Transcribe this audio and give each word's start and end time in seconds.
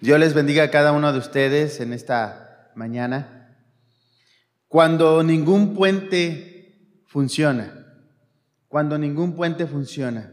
Dios 0.00 0.20
les 0.20 0.32
bendiga 0.32 0.62
a 0.62 0.70
cada 0.70 0.92
uno 0.92 1.12
de 1.12 1.18
ustedes 1.18 1.80
en 1.80 1.92
esta 1.92 2.70
mañana. 2.76 3.56
Cuando 4.68 5.24
ningún 5.24 5.74
puente 5.74 7.02
funciona, 7.08 7.96
cuando 8.68 8.96
ningún 8.96 9.34
puente 9.34 9.66
funciona, 9.66 10.32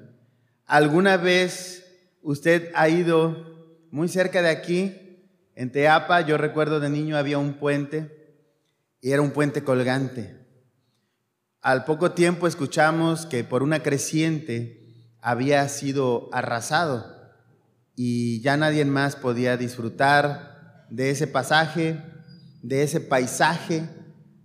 ¿alguna 0.68 1.18
vez 1.18 1.84
usted 2.22 2.70
ha 2.76 2.90
ido 2.90 3.88
muy 3.90 4.08
cerca 4.08 4.44
de 4.44 4.50
aquí, 4.50 5.24
en 5.56 5.72
Teapa? 5.72 6.22
Yo 6.22 6.38
recuerdo 6.38 6.80
de 6.80 6.92
niño 6.92 7.18
había 7.18 7.40
un 7.40 7.54
puente 7.54 8.46
y 9.02 9.14
era 9.14 9.24
un 9.24 9.32
puente 9.32 9.64
colgante. 9.64 10.46
Al 11.62 11.86
poco 11.86 12.12
tiempo 12.12 12.46
escuchamos 12.46 13.26
que 13.26 13.44
por 13.44 13.64
una 13.64 13.82
creciente 13.82 15.10
había 15.22 15.68
sido 15.70 16.30
arrasado 16.32 17.15
y 17.96 18.42
ya 18.42 18.58
nadie 18.58 18.84
más 18.86 19.16
podía 19.16 19.58
disfrutar 19.58 20.86
de 20.90 21.10
ese 21.10 21.28
pasaje, 21.28 22.02
de 22.62 22.84
ese 22.84 23.00
paisaje, 23.00 23.88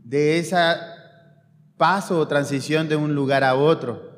de 0.04 0.38
ese 0.38 0.56
paso 1.76 2.18
o 2.18 2.28
transición 2.28 2.88
de 2.88 2.96
un 2.96 3.14
lugar 3.14 3.42
a 3.42 3.54
otro. 3.54 4.10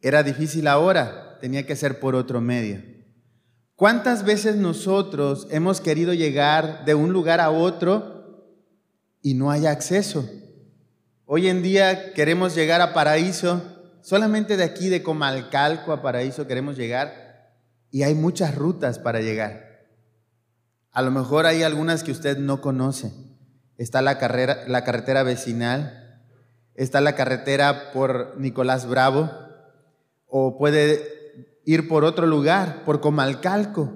Era 0.00 0.22
difícil 0.22 0.66
ahora, 0.68 1.38
tenía 1.40 1.66
que 1.66 1.76
ser 1.76 1.98
por 1.98 2.14
otro 2.14 2.40
medio. 2.40 2.82
¿Cuántas 3.74 4.24
veces 4.24 4.56
nosotros 4.56 5.46
hemos 5.50 5.80
querido 5.80 6.14
llegar 6.14 6.84
de 6.84 6.94
un 6.94 7.12
lugar 7.12 7.40
a 7.40 7.50
otro 7.50 8.54
y 9.22 9.34
no 9.34 9.50
hay 9.50 9.66
acceso? 9.66 10.28
Hoy 11.26 11.48
en 11.48 11.62
día 11.62 12.12
queremos 12.12 12.54
llegar 12.54 12.80
a 12.80 12.94
Paraíso, 12.94 13.62
solamente 14.00 14.56
de 14.56 14.64
aquí 14.64 14.88
de 14.88 15.02
Comalcalco 15.02 15.92
a 15.92 16.02
Paraíso 16.02 16.46
queremos 16.46 16.76
llegar 16.76 17.25
y 17.90 18.02
hay 18.02 18.14
muchas 18.14 18.54
rutas 18.54 18.98
para 18.98 19.20
llegar. 19.20 19.86
A 20.92 21.02
lo 21.02 21.10
mejor 21.10 21.46
hay 21.46 21.62
algunas 21.62 22.02
que 22.02 22.12
usted 22.12 22.38
no 22.38 22.60
conoce. 22.60 23.12
Está 23.76 24.02
la, 24.02 24.18
carrera, 24.18 24.64
la 24.66 24.84
carretera 24.84 25.22
vecinal, 25.22 26.22
está 26.74 27.00
la 27.00 27.14
carretera 27.14 27.92
por 27.92 28.34
Nicolás 28.38 28.86
Bravo, 28.88 29.30
o 30.26 30.58
puede 30.58 31.60
ir 31.64 31.88
por 31.88 32.04
otro 32.04 32.26
lugar, 32.26 32.84
por 32.84 33.00
Comalcalco, 33.00 33.92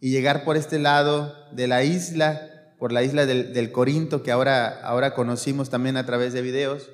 y 0.00 0.10
llegar 0.10 0.44
por 0.44 0.56
este 0.56 0.78
lado 0.78 1.34
de 1.52 1.68
la 1.68 1.84
isla, 1.84 2.74
por 2.78 2.92
la 2.92 3.02
isla 3.02 3.26
del, 3.26 3.72
Corinto, 3.72 4.22
que 4.22 4.32
ahora, 4.32 4.80
ahora 4.82 5.14
conocimos 5.14 5.70
también 5.70 5.96
a 5.96 6.06
través 6.06 6.32
de 6.32 6.42
videos, 6.42 6.90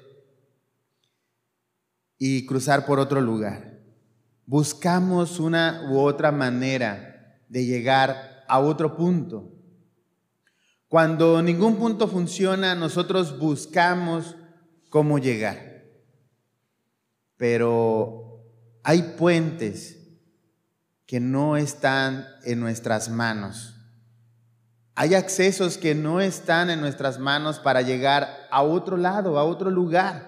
y 2.19 2.47
cruzar 2.47 2.85
por 2.85 2.99
otro 2.99 3.21
lugar 3.21 3.78
buscamos 4.49 5.39
una 5.41 5.91
u 5.91 5.99
otra 5.99 6.33
manera 6.33 7.39
de 7.51 7.67
llegar 7.67 8.47
a 8.49 8.59
otro 8.61 8.97
punto. 8.97 9.53
Cuando 10.89 11.43
ningún 11.43 11.77
punto 11.77 12.09
funciona, 12.09 12.75
nosotros 12.75 13.39
buscamos 13.39 14.37
cómo 14.89 15.19
llegar. 15.19 15.85
Pero 17.37 18.43
hay 18.83 19.03
puentes 19.19 19.99
que 21.05 21.21
no 21.21 21.59
están 21.59 22.27
en 22.43 22.59
nuestras 22.59 23.11
manos. 23.11 23.75
Hay 24.95 25.15
accesos 25.15 25.77
que 25.77 25.95
no 25.95 26.23
están 26.23 26.71
en 26.71 26.81
nuestras 26.81 27.19
manos 27.19 27.59
para 27.59 27.83
llegar 27.83 28.49
a 28.51 28.63
otro 28.63 28.97
lado, 28.97 29.39
a 29.39 29.45
otro 29.45 29.71
lugar. 29.71 30.28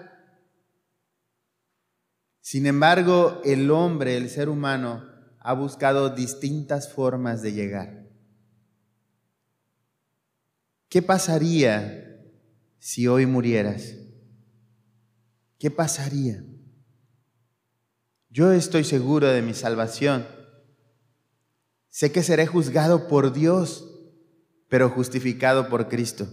Sin 2.41 2.65
embargo, 2.65 3.41
el 3.45 3.69
hombre, 3.69 4.17
el 4.17 4.29
ser 4.29 4.49
humano, 4.49 5.05
ha 5.39 5.53
buscado 5.53 6.09
distintas 6.09 6.91
formas 6.91 7.41
de 7.41 7.53
llegar. 7.53 8.09
¿Qué 10.89 11.01
pasaría 11.01 12.19
si 12.79 13.07
hoy 13.07 13.25
murieras? 13.25 13.95
¿Qué 15.57 15.71
pasaría? 15.71 16.43
Yo 18.29 18.51
estoy 18.51 18.83
seguro 18.83 19.27
de 19.27 19.41
mi 19.41 19.53
salvación. 19.53 20.27
Sé 21.89 22.11
que 22.11 22.23
seré 22.23 22.47
juzgado 22.47 23.07
por 23.07 23.33
Dios, 23.33 23.87
pero 24.67 24.89
justificado 24.89 25.69
por 25.69 25.89
Cristo. 25.89 26.27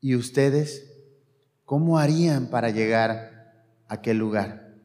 ¿Y 0.00 0.14
ustedes 0.14 0.86
cómo 1.64 1.98
harían 1.98 2.48
para 2.48 2.70
llegar 2.70 3.29
aquel 3.90 4.16
lugar. 4.16 4.76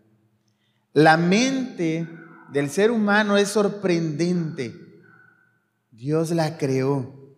La 0.91 1.15
mente 1.15 2.09
del 2.51 2.69
ser 2.69 2.91
humano 2.91 3.37
es 3.37 3.49
sorprendente. 3.49 4.75
Dios 5.91 6.31
la 6.31 6.57
creó. 6.57 7.37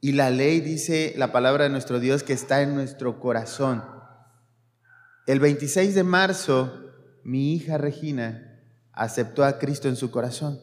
Y 0.00 0.12
la 0.12 0.30
ley 0.30 0.60
dice 0.60 1.14
la 1.16 1.32
palabra 1.32 1.64
de 1.64 1.70
nuestro 1.70 1.98
Dios 1.98 2.22
que 2.22 2.34
está 2.34 2.62
en 2.62 2.74
nuestro 2.74 3.18
corazón. 3.18 3.82
El 5.26 5.40
26 5.40 5.94
de 5.94 6.04
marzo, 6.04 6.92
mi 7.24 7.54
hija 7.54 7.78
Regina 7.78 8.60
aceptó 8.92 9.44
a 9.44 9.58
Cristo 9.58 9.88
en 9.88 9.96
su 9.96 10.10
corazón. 10.10 10.60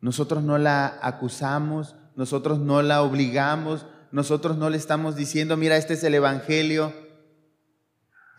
Nosotros 0.00 0.42
no 0.42 0.58
la 0.58 0.98
acusamos, 1.02 1.94
nosotros 2.16 2.58
no 2.58 2.82
la 2.82 3.02
obligamos, 3.02 3.86
nosotros 4.12 4.58
no 4.58 4.68
le 4.68 4.76
estamos 4.76 5.14
diciendo, 5.14 5.56
mira, 5.56 5.76
este 5.76 5.94
es 5.94 6.02
el 6.04 6.14
Evangelio, 6.14 6.92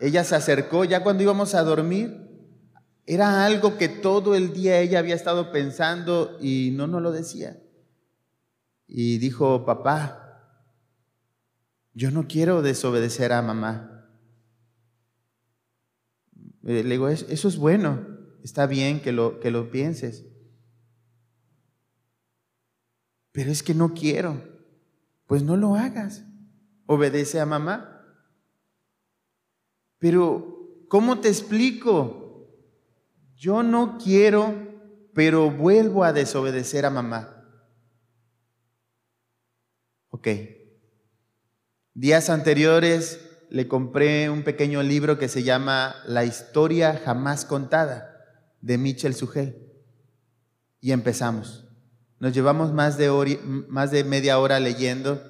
ella 0.02 0.24
se 0.24 0.34
acercó 0.34 0.84
ya 0.84 1.04
cuando 1.04 1.22
íbamos 1.22 1.54
a 1.54 1.62
dormir. 1.62 2.28
Era 3.06 3.46
algo 3.46 3.78
que 3.78 3.88
todo 3.88 4.34
el 4.34 4.52
día 4.52 4.80
ella 4.80 4.98
había 4.98 5.14
estado 5.14 5.52
pensando 5.52 6.38
y 6.40 6.72
no 6.74 6.88
nos 6.88 7.00
lo 7.02 7.12
decía. 7.12 7.62
Y 8.88 9.18
dijo, 9.18 9.64
papá, 9.64 10.58
yo 11.94 12.10
no 12.10 12.26
quiero 12.26 12.62
desobedecer 12.62 13.32
a 13.32 13.42
mamá. 13.42 14.10
Eh, 16.64 16.82
le 16.82 16.90
digo, 16.90 17.08
eso 17.08 17.46
es 17.48 17.56
bueno, 17.56 18.04
está 18.42 18.66
bien 18.66 19.00
que 19.00 19.12
lo, 19.12 19.38
que 19.38 19.52
lo 19.52 19.70
pienses. 19.70 20.26
Pero 23.30 23.52
es 23.52 23.62
que 23.62 23.74
no 23.74 23.94
quiero. 23.94 24.42
Pues 25.28 25.44
no 25.44 25.56
lo 25.56 25.76
hagas. 25.76 26.24
Obedece 26.86 27.38
a 27.38 27.46
mamá. 27.46 27.91
Pero, 30.02 30.84
¿cómo 30.88 31.20
te 31.20 31.28
explico? 31.28 32.48
Yo 33.36 33.62
no 33.62 33.98
quiero, 34.02 34.52
pero 35.14 35.48
vuelvo 35.48 36.02
a 36.02 36.12
desobedecer 36.12 36.84
a 36.84 36.90
mamá. 36.90 37.46
Ok. 40.08 40.26
Días 41.94 42.30
anteriores 42.30 43.30
le 43.48 43.68
compré 43.68 44.28
un 44.28 44.42
pequeño 44.42 44.82
libro 44.82 45.20
que 45.20 45.28
se 45.28 45.44
llama 45.44 45.94
La 46.04 46.24
historia 46.24 47.00
jamás 47.04 47.44
contada 47.44 48.26
de 48.60 48.78
Michel 48.78 49.14
Sugel. 49.14 49.70
Y 50.80 50.90
empezamos. 50.90 51.64
Nos 52.18 52.34
llevamos 52.34 52.72
más 52.72 52.98
de, 52.98 53.38
más 53.68 53.92
de 53.92 54.02
media 54.02 54.40
hora 54.40 54.58
leyendo. 54.58 55.22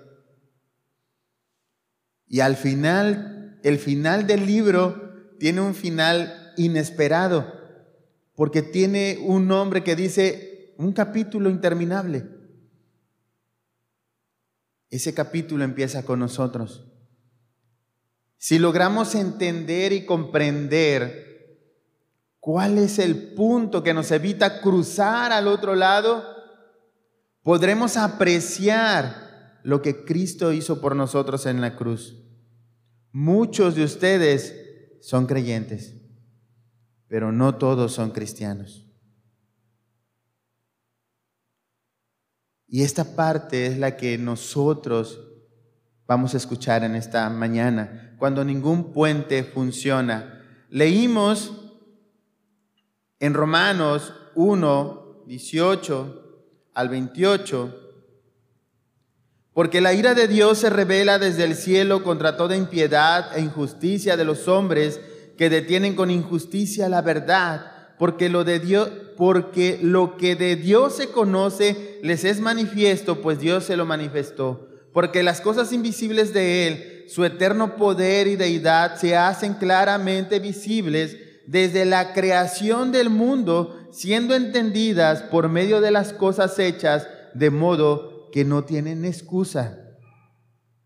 Y 2.27 2.41
al 2.41 2.57
final 2.57 3.42
el 3.63 3.79
final 3.79 4.27
del 4.27 4.47
libro 4.47 5.35
tiene 5.39 5.61
un 5.61 5.75
final 5.75 6.53
inesperado, 6.57 7.53
porque 8.35 8.63
tiene 8.63 9.19
un 9.23 9.47
nombre 9.47 9.83
que 9.83 9.97
dice 9.97 10.75
un 10.79 10.93
capítulo 10.93 11.51
interminable. 11.51 12.27
Ese 14.91 15.15
capítulo 15.15 15.65
empieza 15.65 16.05
con 16.05 16.19
nosotros. 16.19 16.87
Si 18.37 18.59
logramos 18.59 19.15
entender 19.15 19.93
y 19.93 20.05
comprender 20.05 21.61
cuál 22.41 22.77
es 22.79 22.99
el 22.99 23.35
punto 23.35 23.83
que 23.83 23.95
nos 23.95 24.11
evita 24.11 24.61
cruzar 24.61 25.33
al 25.33 25.47
otro 25.47 25.75
lado, 25.77 26.25
podremos 27.43 27.97
apreciar 27.97 29.61
lo 29.63 29.81
que 29.81 30.05
Cristo 30.05 30.53
hizo 30.53 30.81
por 30.81 30.97
nosotros 30.97 31.47
en 31.47 31.61
la 31.61 31.77
cruz. 31.77 32.22
Muchos 33.13 33.75
de 33.75 33.85
ustedes 33.85 34.99
son 35.01 35.27
creyentes, 35.27 35.95
pero 37.09 37.31
no 37.31 37.57
todos 37.57 37.93
son 37.93 38.11
cristianos. 38.11 38.87
Y 42.67 42.83
esta 42.83 43.15
parte 43.15 43.67
es 43.67 43.79
la 43.79 43.99
que 43.99 44.17
nosotros 44.17 45.21
vamos 46.07 46.33
a 46.33 46.39
escuchar 46.39 46.85
en 46.85 46.95
esta 46.95 47.29
mañana, 47.29 48.17
cuando 48.19 48.45
ningún 48.45 48.93
puente 48.93 49.45
funciona. 49.45 50.43
Leímos 50.71 51.53
en 53.19 53.35
Romanos 53.35 54.15
1, 54.35 55.25
18 55.27 56.45
al 56.73 56.89
28, 56.89 57.82
porque 59.55 59.81
la 59.81 59.93
ira 59.95 60.15
de 60.15 60.29
Dios 60.29 60.59
se 60.59 60.71
revela 60.71 61.19
desde 61.19 61.45
el 61.45 61.57
cielo 61.57 62.03
contra 62.03 62.37
toda 62.37 62.57
impiedad 62.57 63.37
e 63.37 63.41
injusticia 63.41 64.17
de 64.17 64.25
los 64.25 64.49
hombres 64.49 65.01
que 65.37 65.51
detienen 65.51 65.95
con 65.95 66.11
injusticia 66.11 66.89
la 66.89 67.03
verdad 67.03 67.73
porque 68.03 68.29
lo 68.29 68.43
de 68.43 68.59
Dios, 68.59 68.91
porque 69.17 69.79
lo 69.81 70.17
que 70.17 70.35
de 70.35 70.57
Dios 70.57 70.97
se 70.97 71.11
conoce 71.11 72.01
les 72.03 72.25
es 72.25 72.41
manifiesto, 72.41 73.23
pues 73.23 73.39
Dios 73.39 73.63
se 73.63 73.77
lo 73.77 73.87
manifestó. 73.87 74.69
Porque 74.93 75.23
las 75.23 75.41
cosas 75.41 75.73
invisibles 75.73 76.35
de 76.35 76.67
Él, 76.67 77.05
su 77.09 77.25
eterno 77.25 77.77
poder 77.77 78.27
y 78.27 78.35
deidad, 78.35 78.97
se 78.97 79.17
hacen 79.17 79.55
claramente 79.55 80.41
visibles 80.41 81.17
desde 81.47 81.85
la 81.85 82.13
creación 82.13 82.91
del 82.91 83.09
mundo, 83.09 83.79
siendo 83.93 84.35
entendidas 84.35 85.23
por 85.23 85.49
medio 85.49 85.81
de 85.81 85.93
las 85.93 86.13
cosas 86.13 86.59
hechas, 86.59 87.07
de 87.35 87.51
modo 87.51 88.12
que 88.33 88.45
no 88.45 88.65
tienen 88.65 89.05
excusa. 89.05 89.79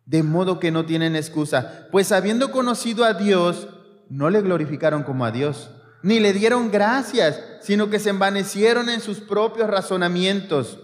De 0.05 0.23
modo 0.23 0.61
que 0.61 0.71
no 0.71 0.85
tienen 0.85 1.17
excusa. 1.17 1.89
Pues 1.91 2.13
habiendo 2.13 2.51
conocido 2.51 3.05
a 3.05 3.15
Dios, 3.15 3.69
no 4.09 4.31
le 4.31 4.43
glorificaron 4.43 5.03
como 5.03 5.25
a 5.25 5.31
Dios, 5.31 5.71
ni 6.03 6.21
le 6.21 6.33
dieron 6.33 6.71
gracias, 6.71 7.41
sino 7.61 7.91
que 7.91 7.99
se 7.99 8.11
envanecieron 8.11 8.89
en 8.89 9.01
sus 9.01 9.21
propios 9.21 9.69
razonamientos, 9.69 10.79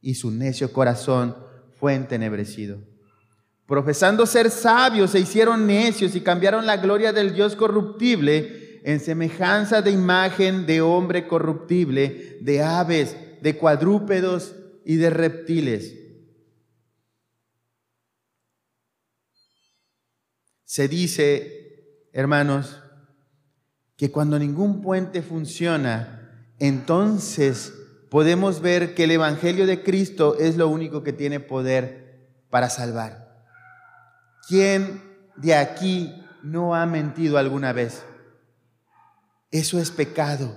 y 0.00 0.14
su 0.14 0.30
necio 0.30 0.72
corazón 0.72 1.36
fue 1.78 1.94
entenebrecido. 1.94 2.78
Profesando 3.66 4.26
ser 4.26 4.50
sabios, 4.50 5.12
se 5.12 5.20
hicieron 5.20 5.66
necios 5.66 6.14
y 6.14 6.20
cambiaron 6.20 6.66
la 6.66 6.76
gloria 6.76 7.12
del 7.12 7.34
Dios 7.34 7.56
corruptible 7.56 8.80
en 8.84 9.00
semejanza 9.00 9.80
de 9.80 9.92
imagen 9.92 10.66
de 10.66 10.80
hombre 10.80 11.26
corruptible, 11.26 12.38
de 12.40 12.62
aves, 12.62 13.16
de 13.40 13.56
cuadrúpedos 13.56 14.54
y 14.84 14.96
de 14.96 15.10
reptiles. 15.10 15.98
Se 20.64 20.88
dice, 20.88 22.08
hermanos, 22.12 22.82
que 23.96 24.10
cuando 24.10 24.38
ningún 24.38 24.80
puente 24.80 25.22
funciona, 25.22 26.46
entonces 26.58 27.72
podemos 28.10 28.60
ver 28.60 28.94
que 28.94 29.04
el 29.04 29.12
Evangelio 29.12 29.66
de 29.66 29.82
Cristo 29.82 30.36
es 30.38 30.56
lo 30.56 30.68
único 30.68 31.02
que 31.02 31.12
tiene 31.12 31.40
poder 31.40 32.42
para 32.50 32.70
salvar. 32.70 33.46
¿Quién 34.48 35.02
de 35.36 35.54
aquí 35.54 36.14
no 36.42 36.74
ha 36.74 36.86
mentido 36.86 37.38
alguna 37.38 37.72
vez? 37.72 38.04
Eso 39.50 39.78
es 39.78 39.90
pecado. 39.90 40.56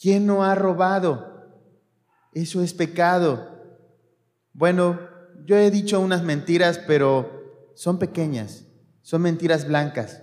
¿Quién 0.00 0.26
no 0.26 0.44
ha 0.44 0.54
robado? 0.54 1.31
Eso 2.32 2.62
es 2.62 2.72
pecado. 2.72 3.48
Bueno, 4.52 4.98
yo 5.44 5.56
he 5.56 5.70
dicho 5.70 6.00
unas 6.00 6.22
mentiras, 6.22 6.78
pero 6.78 7.72
son 7.74 7.98
pequeñas, 7.98 8.64
son 9.02 9.22
mentiras 9.22 9.66
blancas. 9.66 10.22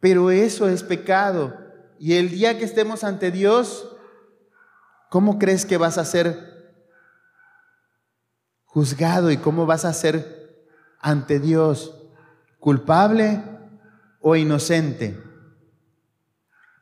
Pero 0.00 0.30
eso 0.30 0.68
es 0.68 0.82
pecado. 0.82 1.56
Y 1.98 2.14
el 2.14 2.30
día 2.30 2.58
que 2.58 2.64
estemos 2.64 3.04
ante 3.04 3.30
Dios, 3.30 3.88
¿cómo 5.10 5.38
crees 5.38 5.64
que 5.64 5.76
vas 5.76 5.98
a 5.98 6.04
ser 6.04 6.52
juzgado 8.64 9.30
y 9.30 9.36
cómo 9.36 9.66
vas 9.66 9.84
a 9.84 9.92
ser 9.92 10.66
ante 10.98 11.38
Dios? 11.38 11.94
¿Culpable 12.58 13.42
o 14.20 14.34
inocente? 14.34 15.20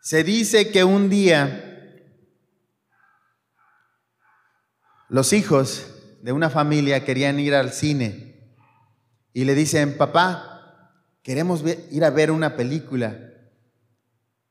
Se 0.00 0.24
dice 0.24 0.70
que 0.70 0.84
un 0.84 1.10
día 1.10 1.69
los 5.10 5.32
hijos 5.32 5.86
de 6.22 6.32
una 6.32 6.50
familia 6.50 7.04
querían 7.04 7.40
ir 7.40 7.54
al 7.54 7.72
cine 7.72 8.54
y 9.32 9.44
le 9.44 9.56
dicen, 9.56 9.96
papá, 9.96 10.94
queremos 11.22 11.64
ir 11.90 12.04
a 12.04 12.10
ver 12.10 12.30
una 12.30 12.56
película, 12.56 13.18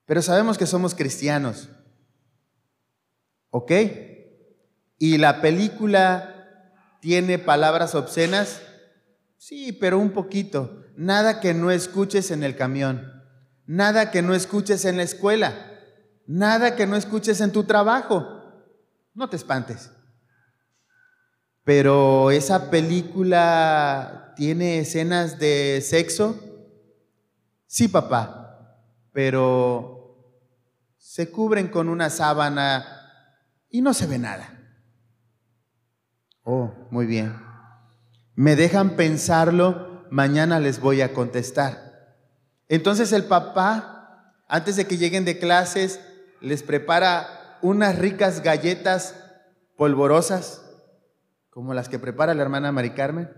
pero 0.06 0.22
sabemos 0.22 0.58
que 0.58 0.66
somos 0.66 0.96
cristianos. 0.96 1.70
¿Ok? 3.52 3.72
¿Y 4.98 5.18
la 5.18 5.42
película 5.42 6.74
tiene 7.00 7.40
palabras 7.40 7.96
obscenas? 7.96 8.62
Sí, 9.38 9.72
pero 9.72 9.98
un 9.98 10.12
poquito. 10.12 10.84
Nada 10.98 11.40
que 11.40 11.54
no 11.54 11.72
escuches 11.72 12.32
en 12.32 12.44
el 12.44 12.58
camión. 12.58 13.24
Nada 13.66 14.12
que 14.12 14.22
no 14.22 14.34
escuches 14.34 14.84
en 14.84 14.98
la 14.98 15.04
escuela. 15.04 15.56
Nada 16.28 16.76
que 16.76 16.86
no 16.86 16.98
escuches 16.98 17.40
en 17.40 17.52
tu 17.54 17.64
trabajo. 17.64 18.28
No 19.14 19.30
te 19.30 19.38
espantes. 19.38 19.92
Pero 21.64 22.32
esa 22.32 22.70
película 22.70 24.34
tiene 24.36 24.80
escenas 24.80 25.40
de 25.40 25.82
sexo. 25.82 26.40
Sí, 27.68 27.88
papá, 27.88 28.78
pero 29.12 30.00
se 30.98 31.30
cubren 31.30 31.68
con 31.68 31.90
una 31.90 32.10
sábana 32.10 32.86
y 33.70 33.82
no 33.82 33.94
se 33.94 34.08
ve 34.08 34.18
nada. 34.18 34.60
Oh, 36.44 36.72
muy 36.90 37.06
bien. 37.06 37.36
Me 38.36 38.56
dejan 38.56 38.92
pensarlo, 38.96 40.06
mañana 40.10 40.60
les 40.60 40.80
voy 40.80 41.02
a 41.02 41.14
contestar. 41.14 42.18
Entonces 42.70 43.12
el 43.12 43.26
papá, 43.26 44.34
antes 44.48 44.76
de 44.76 44.86
que 44.86 44.98
lleguen 44.98 45.26
de 45.26 45.40
clases, 45.40 46.00
les 46.40 46.64
prepara 46.64 47.58
unas 47.62 47.98
ricas 47.98 48.42
galletas 48.42 49.16
polvorosas, 49.76 50.62
como 51.60 51.74
las 51.74 51.90
que 51.90 52.00
prepara 52.00 52.34
la 52.34 52.42
hermana 52.42 52.72
Mari 52.72 52.92
Carmen. 52.92 53.30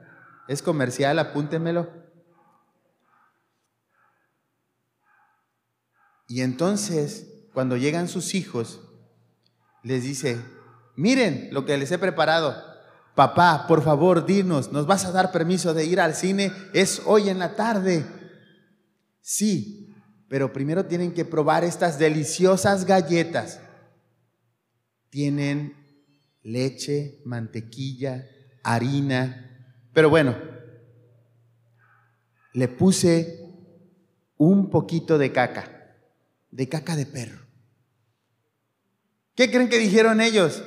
Es 0.47 0.62
comercial, 0.62 1.18
apúntemelo. 1.18 1.89
Y 6.27 6.41
entonces, 6.41 7.47
cuando 7.51 7.77
llegan 7.77 8.07
sus 8.07 8.35
hijos, 8.35 8.79
les 9.81 10.03
dice, 10.03 10.39
miren 10.95 11.50
lo 11.51 11.65
que 11.65 11.79
les 11.79 11.91
he 11.91 11.97
preparado. 11.97 12.63
Papá, 13.15 13.65
por 13.68 13.81
favor, 13.81 14.23
dinos, 14.23 14.71
¿nos 14.71 14.85
vas 14.85 15.06
a 15.06 15.12
dar 15.12 15.31
permiso 15.31 15.73
de 15.73 15.85
ir 15.85 16.00
al 16.00 16.13
cine? 16.13 16.53
Es 16.75 17.01
hoy 17.07 17.27
en 17.27 17.39
la 17.39 17.56
tarde. 17.56 18.06
Sí, 19.19 19.95
pero 20.29 20.53
primero 20.53 20.85
tienen 20.85 21.15
que 21.15 21.25
probar 21.25 21.63
estas 21.63 21.97
deliciosas 21.97 22.85
galletas. 22.85 23.59
Tienen 25.09 25.81
leche, 26.43 27.21
mantequilla, 27.25 28.27
harina. 28.63 29.88
Pero 29.93 30.09
bueno, 30.09 30.35
le 32.53 32.67
puse 32.67 33.41
un 34.38 34.69
poquito 34.69 35.17
de 35.17 35.31
caca, 35.31 35.95
de 36.49 36.68
caca 36.68 36.95
de 36.95 37.06
perro. 37.06 37.39
¿Qué 39.35 39.49
creen 39.49 39.69
que 39.69 39.80
dijeron 39.80 40.21
ellos? 40.21 40.63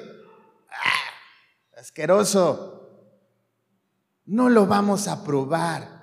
¡Ah, 0.71 1.81
asqueroso. 1.81 2.71
No 4.27 4.49
lo 4.49 4.67
vamos 4.67 5.07
a 5.07 5.23
probar 5.23 5.95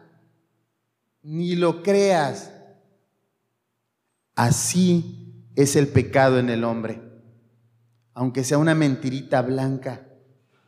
ni 1.24 1.55
lo 1.55 1.84
creas. 1.84 2.51
Así 4.36 5.50
es 5.55 5.75
el 5.75 5.88
pecado 5.88 6.39
en 6.39 6.50
el 6.50 6.63
hombre. 6.63 7.11
Aunque 8.13 8.44
sea 8.44 8.58
una 8.58 8.75
mentirita 8.75 9.41
blanca, 9.41 10.08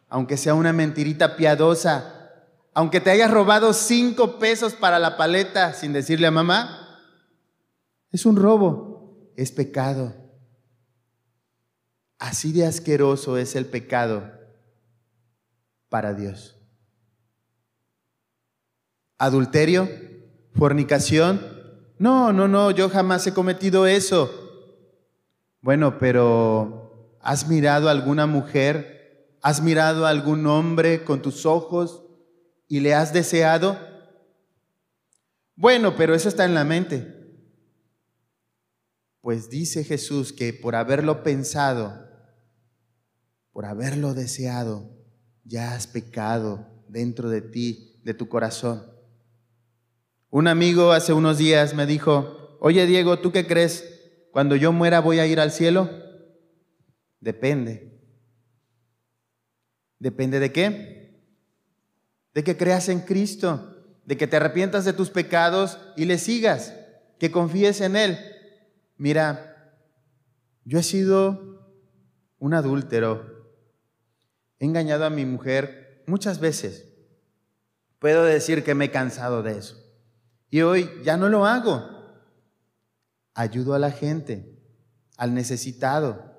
aunque 0.10 0.38
sea 0.38 0.54
una 0.54 0.74
mentirita 0.74 1.36
piadosa, 1.36 2.32
aunque 2.74 3.00
te 3.00 3.12
hayas 3.12 3.32
robado 3.32 3.74
cinco 3.74 4.40
pesos 4.40 4.74
para 4.74 5.00
la 5.00 5.18
paleta 5.18 5.74
sin 5.74 5.94
decirle 5.94 6.28
a 6.28 6.32
mamá, 6.32 7.00
es 8.12 8.26
un 8.26 8.36
robo, 8.36 9.32
es 9.36 9.52
pecado. 9.52 10.14
Así 12.20 12.54
de 12.54 12.66
asqueroso 12.66 13.38
es 13.38 13.56
el 13.56 13.66
pecado 13.66 14.32
para 15.90 16.14
Dios. 16.14 16.56
Adulterio, 19.18 19.90
¿Fornicación? 20.56 21.42
No, 21.98 22.32
no, 22.32 22.48
no, 22.48 22.72
yo 22.72 22.90
jamás 22.90 23.26
he 23.26 23.34
cometido 23.34 23.88
eso. 23.88 24.30
Bueno, 25.62 25.98
pero 25.98 26.83
¿has 27.24 27.48
mirado 27.48 27.88
a 27.88 27.92
alguna 27.92 28.27
mujer? 28.27 29.38
¿Has 29.42 29.62
mirado 29.62 30.06
a 30.06 30.10
algún 30.10 30.46
hombre 30.46 31.03
con 31.03 31.22
tus 31.22 31.46
ojos 31.46 32.03
y 32.68 32.82
le 32.82 32.94
has 32.94 33.13
deseado? 33.13 33.77
Bueno, 35.56 35.96
pero 35.96 36.13
eso 36.13 36.30
está 36.30 36.46
en 36.46 36.53
la 36.53 36.63
mente. 36.63 37.08
Pues 39.22 39.50
dice 39.50 39.84
Jesús 39.84 40.34
que 40.34 40.53
por 40.53 40.75
haberlo 40.75 41.24
pensado, 41.24 42.08
por 43.51 43.65
haberlo 43.65 44.13
deseado, 44.13 44.89
ya 45.46 45.75
has 45.75 45.88
pecado 45.88 46.68
dentro 46.89 47.30
de 47.30 47.42
ti, 47.42 48.01
de 48.03 48.13
tu 48.13 48.27
corazón. 48.27 48.84
Un 50.30 50.48
amigo 50.48 50.92
hace 50.92 51.13
unos 51.13 51.38
días 51.38 51.74
me 51.74 51.86
dijo, 51.86 52.58
oye 52.60 52.86
Diego, 52.86 53.20
¿tú 53.20 53.32
qué 53.32 53.48
crees? 53.48 53.88
¿Cuando 54.32 54.56
yo 54.56 54.72
muera 54.72 55.00
voy 55.00 55.20
a 55.20 55.27
ir 55.27 55.39
al 55.39 55.51
cielo? 55.51 56.03
Depende. 57.24 57.89
¿Depende 59.98 60.42
de 60.42 60.51
qué? 60.51 61.24
De 62.34 62.44
que 62.44 62.58
creas 62.58 62.89
en 62.89 63.00
Cristo, 63.00 63.77
de 64.03 64.18
que 64.18 64.27
te 64.27 64.36
arrepientas 64.36 64.84
de 64.84 64.92
tus 64.92 65.10
pecados 65.10 65.80
y 65.96 66.03
le 66.03 66.18
sigas, 66.18 66.74
que 67.20 67.32
confíes 67.32 67.80
en 67.80 67.96
Él. 67.96 68.20
Mira, 68.98 69.50
Yo 70.65 70.80
he 70.80 70.84
sido 70.84 71.65
un 72.39 72.53
adúltero. 72.53 73.50
He 74.60 74.65
engañado 74.65 75.06
a 75.06 75.10
mi 75.10 75.25
mujer 75.25 76.03
muchas 76.08 76.39
veces. 76.39 76.89
Puedo 78.00 78.24
decir 78.24 78.63
que 78.63 78.75
me 78.75 78.86
he 78.86 78.92
cansado 78.92 79.44
de 79.44 79.58
eso. 79.58 79.77
Y 80.50 80.62
hoy 80.62 80.89
ya 81.03 81.15
no 81.18 81.30
lo 81.30 81.46
hago. 81.46 81.84
Ayudo 83.34 83.74
a 83.74 83.80
la 83.80 83.92
gente, 83.92 84.58
al 85.18 85.34
necesitado. 85.34 86.33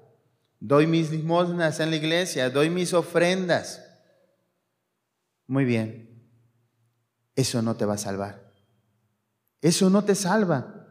Doy 0.67 0.87
mis 0.87 1.11
limosnas 1.11 1.79
en 1.79 1.91
la 1.91 1.97
iglesia, 1.97 2.49
doy 2.49 2.71
mis 2.71 2.95
ofrendas. 2.95 3.85
Muy 5.47 5.67
bien. 5.67 6.09
Eso 7.37 7.61
no 7.61 7.77
te 7.77 7.85
va 7.85 7.95
a 7.95 7.99
salvar. 7.99 8.51
Eso 9.61 9.91
no 9.91 10.05
te 10.05 10.15
salva. 10.15 10.89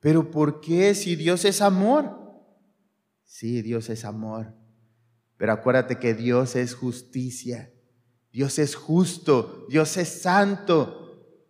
Pero 0.00 0.28
¿por 0.28 0.60
qué 0.60 0.92
si 0.96 1.14
Dios 1.14 1.44
es 1.44 1.62
amor? 1.62 2.18
Sí, 3.22 3.62
Dios 3.62 3.90
es 3.90 4.04
amor. 4.04 4.52
Pero 5.36 5.52
acuérdate 5.52 6.00
que 6.00 6.12
Dios 6.12 6.56
es 6.56 6.74
justicia. 6.74 7.72
Dios 8.32 8.58
es 8.58 8.74
justo. 8.74 9.68
Dios 9.70 9.96
es 9.98 10.08
santo. 10.08 11.46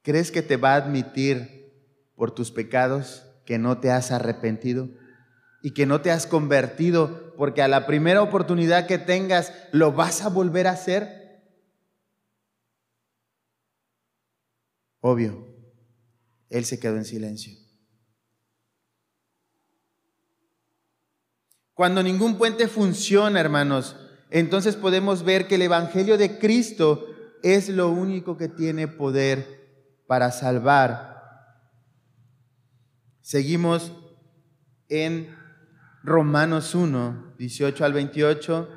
¿Crees 0.00 0.30
que 0.30 0.40
te 0.40 0.56
va 0.56 0.72
a 0.72 0.76
admitir 0.76 1.70
por 2.14 2.30
tus 2.30 2.50
pecados 2.50 3.26
que 3.44 3.58
no 3.58 3.76
te 3.78 3.90
has 3.90 4.10
arrepentido 4.10 4.88
y 5.62 5.72
que 5.72 5.86
no 5.86 6.00
te 6.00 6.10
has 6.10 6.26
convertido 6.26 7.34
porque 7.36 7.62
a 7.62 7.68
la 7.68 7.86
primera 7.86 8.22
oportunidad 8.22 8.86
que 8.86 8.98
tengas 8.98 9.52
lo 9.72 9.92
vas 9.92 10.22
a 10.22 10.28
volver 10.28 10.66
a 10.66 10.72
hacer? 10.72 11.42
Obvio, 15.00 15.46
Él 16.48 16.64
se 16.64 16.78
quedó 16.78 16.96
en 16.96 17.04
silencio. 17.04 17.56
Cuando 21.74 22.02
ningún 22.02 22.36
puente 22.38 22.66
funciona, 22.66 23.38
hermanos, 23.38 23.94
entonces 24.30 24.74
podemos 24.74 25.22
ver 25.22 25.46
que 25.46 25.54
el 25.54 25.62
Evangelio 25.62 26.18
de 26.18 26.38
Cristo 26.38 27.06
es 27.44 27.68
lo 27.68 27.90
único 27.90 28.36
que 28.36 28.48
tiene 28.48 28.88
poder 28.88 30.02
para 30.08 30.32
salvar. 30.32 31.18
Seguimos 33.20 33.92
en 34.88 35.37
Romanos 36.02 36.74
1, 36.74 37.34
18 37.38 37.84
al 37.84 37.92
28, 37.92 38.68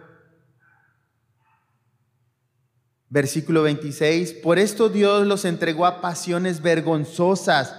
versículo 3.09 3.63
26. 3.63 4.33
Por 4.33 4.59
esto 4.59 4.89
Dios 4.89 5.27
los 5.27 5.45
entregó 5.45 5.85
a 5.85 6.01
pasiones 6.01 6.61
vergonzosas 6.61 7.75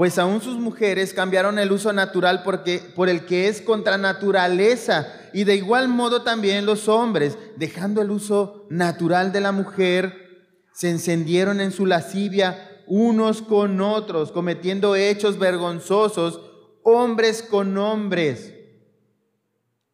pues 0.00 0.18
aún 0.18 0.40
sus 0.40 0.56
mujeres 0.56 1.12
cambiaron 1.12 1.58
el 1.58 1.72
uso 1.72 1.92
natural 1.92 2.42
porque, 2.42 2.78
por 2.96 3.10
el 3.10 3.26
que 3.26 3.48
es 3.48 3.60
contra 3.60 3.98
naturaleza, 3.98 5.06
y 5.34 5.44
de 5.44 5.56
igual 5.56 5.88
modo 5.88 6.22
también 6.22 6.64
los 6.64 6.88
hombres, 6.88 7.36
dejando 7.56 8.00
el 8.00 8.10
uso 8.10 8.66
natural 8.70 9.30
de 9.30 9.42
la 9.42 9.52
mujer, 9.52 10.64
se 10.72 10.88
encendieron 10.88 11.60
en 11.60 11.70
su 11.70 11.84
lascivia 11.84 12.82
unos 12.86 13.42
con 13.42 13.82
otros, 13.82 14.32
cometiendo 14.32 14.96
hechos 14.96 15.38
vergonzosos, 15.38 16.40
hombres 16.82 17.42
con 17.42 17.76
hombres. 17.76 18.54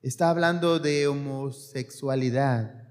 Está 0.03 0.31
hablando 0.31 0.79
de 0.79 1.07
homosexualidad 1.09 2.89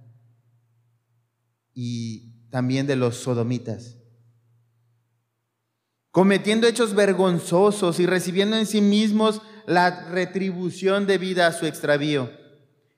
y 1.73 2.49
también 2.49 2.87
de 2.87 2.95
los 2.95 3.17
sodomitas 3.17 3.95
cometiendo 6.15 6.65
hechos 6.65 6.95
vergonzosos 6.95 7.99
y 7.99 8.05
recibiendo 8.05 8.55
en 8.55 8.65
sí 8.65 8.79
mismos 8.79 9.41
la 9.65 10.05
retribución 10.11 11.07
debida 11.07 11.45
a 11.45 11.51
su 11.51 11.65
extravío. 11.65 12.31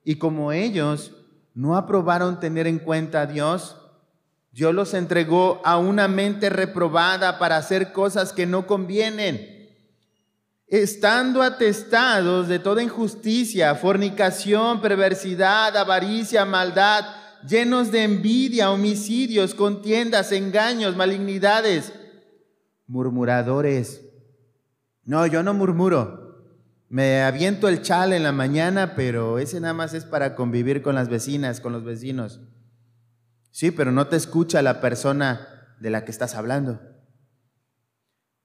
Y 0.04 0.18
como 0.18 0.52
ellos 0.52 1.10
no 1.52 1.76
aprobaron 1.76 2.38
tener 2.38 2.68
en 2.68 2.78
cuenta 2.78 3.22
a 3.22 3.26
Dios, 3.26 3.76
Dios 4.52 4.72
los 4.72 4.94
entregó 4.94 5.60
a 5.64 5.78
una 5.78 6.06
mente 6.06 6.48
reprobada 6.48 7.40
para 7.40 7.56
hacer 7.56 7.92
cosas 7.92 8.32
que 8.32 8.46
no 8.46 8.68
convienen, 8.68 9.57
estando 10.68 11.42
atestados 11.42 12.48
de 12.48 12.58
toda 12.58 12.82
injusticia, 12.82 13.74
fornicación, 13.74 14.80
perversidad, 14.80 15.76
avaricia, 15.76 16.44
maldad, 16.44 17.04
llenos 17.46 17.90
de 17.90 18.04
envidia, 18.04 18.70
homicidios, 18.70 19.54
contiendas, 19.54 20.32
engaños, 20.32 20.96
malignidades 20.96 21.92
murmuradores. 22.88 24.02
No, 25.04 25.26
yo 25.26 25.44
no 25.44 25.54
murmuro. 25.54 26.26
Me 26.88 27.22
aviento 27.22 27.68
el 27.68 27.82
chal 27.82 28.12
en 28.12 28.22
la 28.22 28.32
mañana, 28.32 28.94
pero 28.96 29.38
ese 29.38 29.60
nada 29.60 29.74
más 29.74 29.94
es 29.94 30.04
para 30.04 30.34
convivir 30.34 30.82
con 30.82 30.94
las 30.94 31.08
vecinas, 31.08 31.60
con 31.60 31.72
los 31.72 31.84
vecinos. 31.84 32.40
Sí, 33.50 33.70
pero 33.70 33.92
no 33.92 34.08
te 34.08 34.16
escucha 34.16 34.62
la 34.62 34.80
persona 34.80 35.76
de 35.80 35.90
la 35.90 36.04
que 36.04 36.10
estás 36.10 36.34
hablando. 36.34 36.80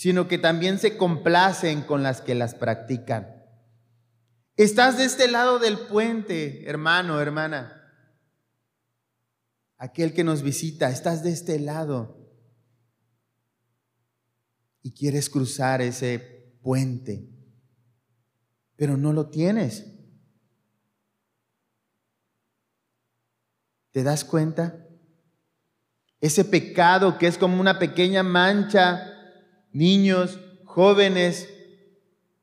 sino 0.00 0.28
que 0.28 0.38
también 0.38 0.78
se 0.78 0.96
complacen 0.96 1.82
con 1.82 2.02
las 2.02 2.22
que 2.22 2.34
las 2.34 2.54
practican. 2.54 3.44
Estás 4.56 4.96
de 4.96 5.04
este 5.04 5.30
lado 5.30 5.58
del 5.58 5.78
puente, 5.78 6.66
hermano, 6.66 7.20
hermana. 7.20 7.92
Aquel 9.76 10.14
que 10.14 10.24
nos 10.24 10.40
visita, 10.40 10.88
estás 10.88 11.22
de 11.22 11.32
este 11.32 11.60
lado 11.60 12.18
y 14.80 14.94
quieres 14.94 15.28
cruzar 15.28 15.82
ese 15.82 16.56
puente, 16.62 17.28
pero 18.76 18.96
no 18.96 19.12
lo 19.12 19.28
tienes. 19.28 19.84
¿Te 23.90 24.02
das 24.02 24.24
cuenta? 24.24 24.82
Ese 26.22 26.42
pecado 26.46 27.18
que 27.18 27.26
es 27.26 27.36
como 27.36 27.60
una 27.60 27.78
pequeña 27.78 28.22
mancha, 28.22 29.09
niños, 29.72 30.38
jóvenes. 30.64 31.48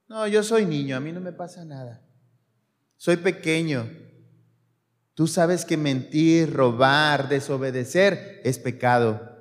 No, 0.07 0.27
yo 0.27 0.43
soy 0.43 0.65
niño, 0.65 0.95
a 0.95 0.99
mí 0.99 1.11
no 1.11 1.19
me 1.19 1.33
pasa 1.33 1.65
nada. 1.65 2.01
Soy 2.97 3.17
pequeño. 3.17 3.89
Tú 5.13 5.27
sabes 5.27 5.65
que 5.65 5.77
mentir, 5.77 6.53
robar, 6.53 7.29
desobedecer 7.29 8.41
es 8.43 8.59
pecado. 8.59 9.35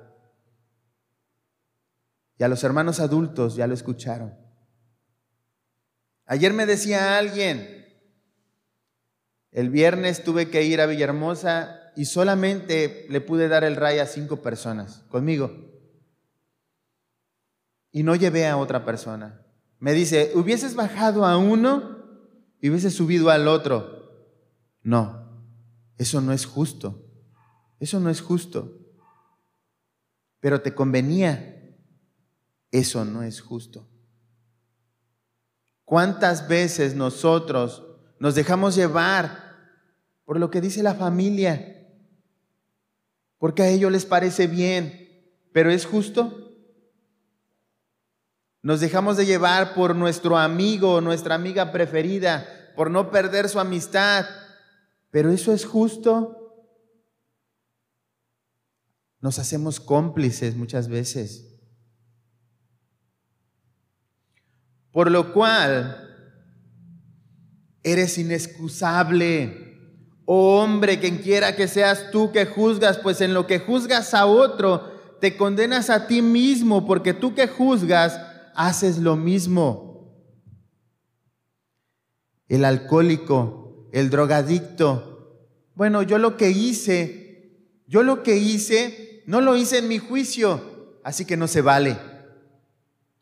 Y 2.39 2.43
a 2.43 2.47
los 2.47 2.63
hermanos 2.63 2.99
adultos 2.99 3.55
ya 3.55 3.67
lo 3.67 3.73
escucharon. 3.73 4.35
Ayer 6.25 6.53
me 6.53 6.65
decía 6.65 7.17
alguien, 7.17 7.85
el 9.51 9.69
viernes 9.69 10.23
tuve 10.23 10.49
que 10.49 10.63
ir 10.63 10.81
a 10.81 10.85
Villahermosa 10.85 11.91
y 11.95 12.05
solamente 12.05 13.07
le 13.09 13.21
pude 13.21 13.47
dar 13.47 13.63
el 13.63 13.75
ray 13.75 13.99
a 13.99 14.05
cinco 14.05 14.41
personas 14.41 15.03
conmigo. 15.09 15.76
Y 17.97 18.03
no 18.03 18.15
llevé 18.15 18.45
a 18.45 18.57
otra 18.57 18.85
persona. 18.85 19.41
Me 19.79 19.91
dice, 19.91 20.31
hubieses 20.35 20.75
bajado 20.75 21.25
a 21.25 21.35
uno 21.35 21.97
y 22.61 22.69
hubieses 22.69 22.93
subido 22.93 23.31
al 23.31 23.47
otro. 23.47 24.11
No, 24.83 25.41
eso 25.97 26.21
no 26.21 26.31
es 26.31 26.45
justo. 26.45 27.09
Eso 27.79 27.99
no 27.99 28.11
es 28.11 28.21
justo. 28.21 28.77
Pero 30.39 30.61
te 30.61 30.75
convenía. 30.75 31.75
Eso 32.69 33.03
no 33.03 33.23
es 33.23 33.41
justo. 33.41 33.89
¿Cuántas 35.83 36.47
veces 36.47 36.93
nosotros 36.93 37.83
nos 38.19 38.35
dejamos 38.35 38.75
llevar 38.75 39.57
por 40.23 40.39
lo 40.39 40.51
que 40.51 40.61
dice 40.61 40.83
la 40.83 40.93
familia? 40.93 41.89
Porque 43.39 43.63
a 43.63 43.69
ellos 43.69 43.91
les 43.91 44.05
parece 44.05 44.45
bien, 44.45 45.25
pero 45.51 45.71
¿es 45.71 45.87
justo? 45.87 46.43
Nos 48.67 48.81
dejamos 48.81 49.15
de 49.15 49.25
llevar 49.25 49.73
por 49.73 49.95
nuestro 49.95 50.37
amigo 50.37 50.99
nuestra 50.99 51.35
amiga 51.35 51.71
preferida, 51.71 52.45
por 52.75 52.91
no 52.91 53.11
perder 53.11 53.47
su 53.47 53.61
amistad, 53.61 54.25
pero 55.09 55.31
¿eso 55.31 55.53
es 55.53 55.63
justo? 55.63 56.67
Nos 59.21 59.39
hacemos 59.39 59.79
cómplices 59.79 60.57
muchas 60.57 60.89
veces. 60.89 61.45
Por 64.91 65.11
lo 65.11 65.31
cual, 65.31 66.05
eres 67.83 68.17
inexcusable. 68.17 69.77
Oh 70.25 70.61
hombre, 70.61 70.99
quien 70.99 71.19
quiera 71.19 71.55
que 71.55 71.69
seas 71.69 72.11
tú 72.11 72.33
que 72.33 72.45
juzgas, 72.45 72.97
pues 72.97 73.21
en 73.21 73.33
lo 73.33 73.47
que 73.47 73.59
juzgas 73.59 74.13
a 74.13 74.25
otro, 74.25 75.17
te 75.21 75.37
condenas 75.37 75.89
a 75.89 76.05
ti 76.05 76.21
mismo, 76.21 76.85
porque 76.85 77.13
tú 77.13 77.33
que 77.33 77.47
juzgas, 77.47 78.26
haces 78.57 78.97
lo 78.97 79.15
mismo. 79.15 80.11
El 82.49 82.65
alcohólico, 82.65 83.87
el 83.93 84.09
drogadicto, 84.09 85.17
bueno, 85.75 86.01
yo 86.01 86.17
lo 86.17 86.37
que 86.37 86.49
hice, 86.49 87.77
yo 87.85 88.01
lo 88.01 88.23
que 88.23 88.35
hice, 88.37 89.23
no 89.27 89.41
lo 89.41 89.55
hice 89.55 89.77
en 89.77 89.87
mi 89.87 89.99
juicio, 89.99 90.99
así 91.03 91.23
que 91.23 91.37
no 91.37 91.47
se 91.47 91.61
vale. 91.61 91.99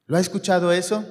¿Lo 0.07 0.15
ha 0.15 0.21
escuchado 0.21 0.71
eso? 0.71 1.05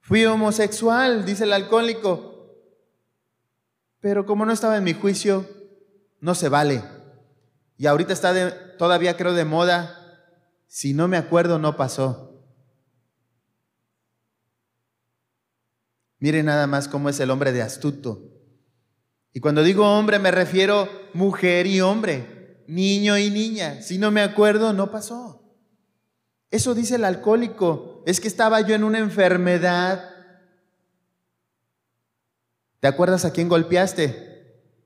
Fui 0.00 0.24
homosexual, 0.24 1.26
dice 1.26 1.44
el 1.44 1.52
alcohólico, 1.52 2.56
pero 4.00 4.24
como 4.24 4.46
no 4.46 4.52
estaba 4.52 4.78
en 4.78 4.84
mi 4.84 4.94
juicio, 4.94 5.44
no 6.20 6.34
se 6.34 6.48
vale. 6.48 6.82
Y 7.76 7.86
ahorita 7.86 8.14
está 8.14 8.32
de, 8.32 8.50
todavía 8.78 9.16
creo 9.16 9.34
de 9.34 9.44
moda, 9.44 9.97
si 10.68 10.94
no 10.94 11.08
me 11.08 11.16
acuerdo, 11.16 11.58
no 11.58 11.76
pasó. 11.76 12.44
Mire 16.20 16.44
nada 16.44 16.68
más 16.68 16.86
cómo 16.86 17.08
es 17.08 17.18
el 17.18 17.30
hombre 17.32 17.50
de 17.50 17.62
astuto. 17.62 18.22
Y 19.32 19.40
cuando 19.40 19.64
digo 19.64 19.98
hombre 19.98 20.20
me 20.20 20.30
refiero 20.30 20.88
mujer 21.12 21.66
y 21.66 21.80
hombre, 21.80 22.64
niño 22.68 23.18
y 23.18 23.30
niña. 23.30 23.82
Si 23.82 23.98
no 23.98 24.12
me 24.12 24.20
acuerdo, 24.20 24.72
no 24.72 24.92
pasó. 24.92 25.42
Eso 26.50 26.74
dice 26.74 26.94
el 26.94 27.04
alcohólico. 27.04 28.04
Es 28.06 28.20
que 28.20 28.28
estaba 28.28 28.60
yo 28.60 28.76
en 28.76 28.84
una 28.84 28.98
enfermedad 28.98 30.18
¿Te 32.80 32.86
acuerdas 32.86 33.24
a 33.24 33.32
quién 33.32 33.48
golpeaste? 33.48 34.26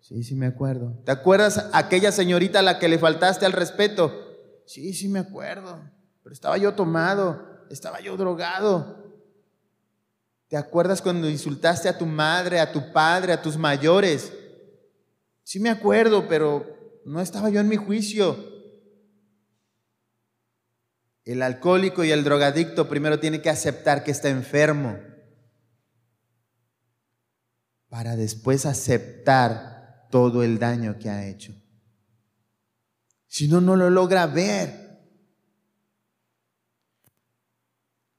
Sí, 0.00 0.22
sí 0.24 0.34
me 0.34 0.46
acuerdo. 0.46 0.98
¿Te 1.04 1.12
acuerdas 1.12 1.58
a 1.58 1.78
aquella 1.78 2.10
señorita 2.10 2.60
a 2.60 2.62
la 2.62 2.78
que 2.78 2.88
le 2.88 2.98
faltaste 2.98 3.44
al 3.44 3.52
respeto? 3.52 4.31
Sí, 4.66 4.92
sí 4.94 5.08
me 5.08 5.18
acuerdo. 5.18 5.80
Pero 6.22 6.32
estaba 6.32 6.56
yo 6.58 6.74
tomado, 6.74 7.66
estaba 7.70 8.00
yo 8.00 8.16
drogado. 8.16 9.02
¿Te 10.48 10.56
acuerdas 10.56 11.00
cuando 11.00 11.28
insultaste 11.28 11.88
a 11.88 11.96
tu 11.96 12.06
madre, 12.06 12.60
a 12.60 12.72
tu 12.72 12.92
padre, 12.92 13.32
a 13.32 13.40
tus 13.40 13.56
mayores? 13.56 14.32
Sí 15.42 15.58
me 15.58 15.70
acuerdo, 15.70 16.28
pero 16.28 17.00
no 17.04 17.20
estaba 17.20 17.50
yo 17.50 17.60
en 17.60 17.68
mi 17.68 17.76
juicio. 17.76 18.36
El 21.24 21.42
alcohólico 21.42 22.04
y 22.04 22.10
el 22.10 22.24
drogadicto 22.24 22.88
primero 22.88 23.20
tiene 23.20 23.40
que 23.40 23.50
aceptar 23.50 24.04
que 24.04 24.10
está 24.10 24.28
enfermo 24.28 24.98
para 27.88 28.16
después 28.16 28.66
aceptar 28.66 30.08
todo 30.10 30.42
el 30.42 30.58
daño 30.58 30.98
que 30.98 31.10
ha 31.10 31.26
hecho. 31.26 31.54
Si 33.32 33.48
no, 33.48 33.62
no 33.62 33.76
lo 33.76 33.88
logra 33.88 34.26
ver. 34.26 35.00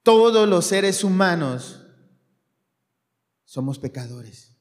Todos 0.02 0.50
los 0.50 0.66
seres 0.66 1.04
humanos 1.04 1.86
somos 3.46 3.78
pecadores, 3.78 4.58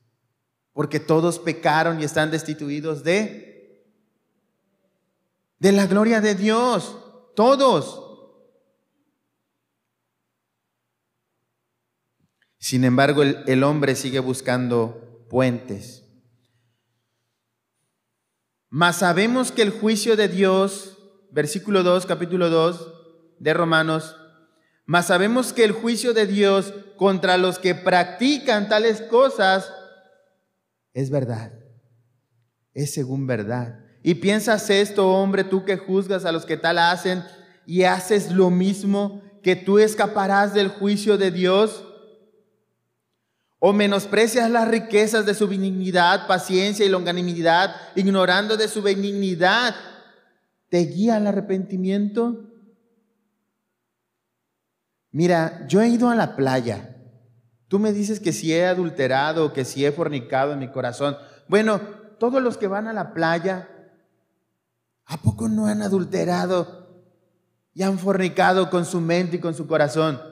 porque 0.75 1.00
todos 1.00 1.38
pecaron 1.38 2.02
y 2.02 2.04
están 2.04 2.30
destituidos 2.30 3.02
de 3.02 3.49
de 5.59 5.73
la 5.73 5.87
gloria 5.87 6.21
de 6.21 6.35
Dios, 6.35 6.99
todos. 7.35 8.02
Sin 12.59 12.85
embargo, 12.85 13.23
el, 13.23 13.64
hombre 13.64 13.97
sigue 13.97 14.18
buscando 14.18 15.26
puentes. 15.30 16.01
Mas 18.75 18.97
sabemos 18.97 19.52
que 19.52 19.61
el 19.61 19.69
juicio 19.69 20.17
de 20.17 20.28
Dios, 20.28 20.97
versículo 21.30 21.82
2, 21.82 22.06
capítulo 22.06 22.49
2 22.49 22.89
de 23.39 23.52
Romanos, 23.52 24.17
mas 24.87 25.08
sabemos 25.08 25.52
que 25.52 25.63
el 25.63 25.73
juicio 25.73 26.15
de 26.15 26.26
Dios 26.26 26.73
contra 26.97 27.37
los 27.37 27.58
que 27.58 27.75
practican 27.75 28.71
tales 28.71 29.02
cosas 29.02 29.71
es 30.95 31.11
verdad, 31.11 31.52
es 32.73 32.95
según 32.95 33.26
verdad. 33.26 33.78
Y 34.02 34.15
piensas 34.15 34.71
esto, 34.71 35.06
hombre, 35.06 35.45
tú 35.45 35.67
que 35.67 35.76
juzgas 35.76 36.25
a 36.25 36.32
los 36.32 36.47
que 36.47 36.56
tal 36.56 36.78
hacen 36.78 37.23
y 37.67 37.82
haces 37.82 38.32
lo 38.32 38.49
mismo, 38.49 39.21
que 39.43 39.54
tú 39.54 39.80
escaparás 39.80 40.54
del 40.54 40.69
juicio 40.69 41.19
de 41.19 41.30
Dios 41.30 41.85
o 43.65 43.73
menosprecias 43.73 44.51
las 44.51 44.67
riquezas 44.67 45.25
de 45.25 45.35
su 45.35 45.47
benignidad, 45.47 46.27
paciencia 46.27 46.85
y 46.85 46.89
longanimidad, 46.89 47.77
ignorando 47.95 48.57
de 48.57 48.67
su 48.67 48.83
benignidad, 48.83 49.77
te 50.69 50.79
guía 50.79 51.15
al 51.15 51.29
arrepentimiento. 51.29 52.51
Mira, 55.13 55.65
yo 55.69 55.81
he 55.81 55.87
ido 55.87 56.11
a 56.11 56.17
la 56.17 56.35
playa. 56.35 56.97
Tú 57.69 57.79
me 57.79 57.93
dices 57.93 58.19
que 58.19 58.33
si 58.33 58.53
he 58.53 58.67
adulterado, 58.67 59.53
que 59.53 59.65
si 59.65 59.87
he 59.87 59.93
fornicado 59.93 60.55
en 60.55 60.59
mi 60.59 60.73
corazón. 60.73 61.17
Bueno, 61.47 61.81
todos 62.19 62.43
los 62.43 62.59
que 62.59 62.67
van 62.67 62.89
a 62.89 62.93
la 62.93 63.15
playa, 63.15 63.69
¿a 65.05 65.19
poco 65.19 65.49
no 65.49 65.67
han 65.67 65.83
adulterado 65.83 67.05
y 67.75 67.85
han 67.85 68.01
fornicado 68.01 68.71
con 68.71 68.85
su 68.85 69.01
mente 69.01 69.37
y 69.37 69.39
con 69.39 69.55
su 69.55 69.69
corazón? 69.69 70.31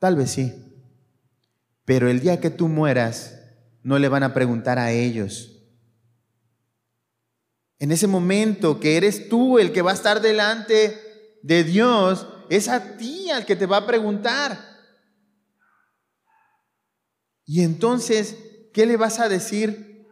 Tal 0.00 0.16
vez 0.16 0.32
sí. 0.32 0.52
Pero 1.84 2.10
el 2.10 2.20
día 2.20 2.40
que 2.40 2.50
tú 2.50 2.66
mueras, 2.66 3.36
no 3.82 3.98
le 3.98 4.08
van 4.08 4.22
a 4.22 4.34
preguntar 4.34 4.78
a 4.78 4.90
ellos. 4.90 5.62
En 7.78 7.92
ese 7.92 8.06
momento 8.06 8.80
que 8.80 8.96
eres 8.96 9.28
tú 9.28 9.58
el 9.58 9.72
que 9.72 9.82
va 9.82 9.92
a 9.92 9.94
estar 9.94 10.20
delante 10.20 11.38
de 11.42 11.64
Dios, 11.64 12.26
es 12.48 12.68
a 12.68 12.96
ti 12.96 13.30
al 13.30 13.46
que 13.46 13.56
te 13.56 13.66
va 13.66 13.78
a 13.78 13.86
preguntar. 13.86 14.58
Y 17.44 17.62
entonces, 17.62 18.36
¿qué 18.72 18.86
le 18.86 18.96
vas 18.96 19.20
a 19.20 19.28
decir? 19.28 20.06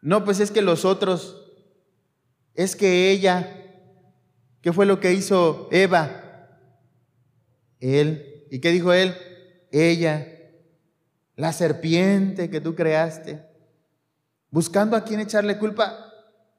No, 0.00 0.24
pues 0.24 0.40
es 0.40 0.50
que 0.50 0.62
los 0.62 0.84
otros, 0.84 1.52
es 2.54 2.74
que 2.74 3.10
ella, 3.10 3.66
¿qué 4.62 4.72
fue 4.72 4.86
lo 4.86 5.00
que 5.00 5.12
hizo 5.12 5.68
Eva? 5.72 6.27
Él. 7.80 8.46
¿Y 8.50 8.60
qué 8.60 8.70
dijo 8.70 8.92
él? 8.92 9.14
Ella, 9.70 10.26
la 11.36 11.52
serpiente 11.52 12.50
que 12.50 12.60
tú 12.60 12.74
creaste, 12.74 13.44
buscando 14.50 14.96
a 14.96 15.04
quién 15.04 15.20
echarle 15.20 15.58
culpa. 15.58 16.04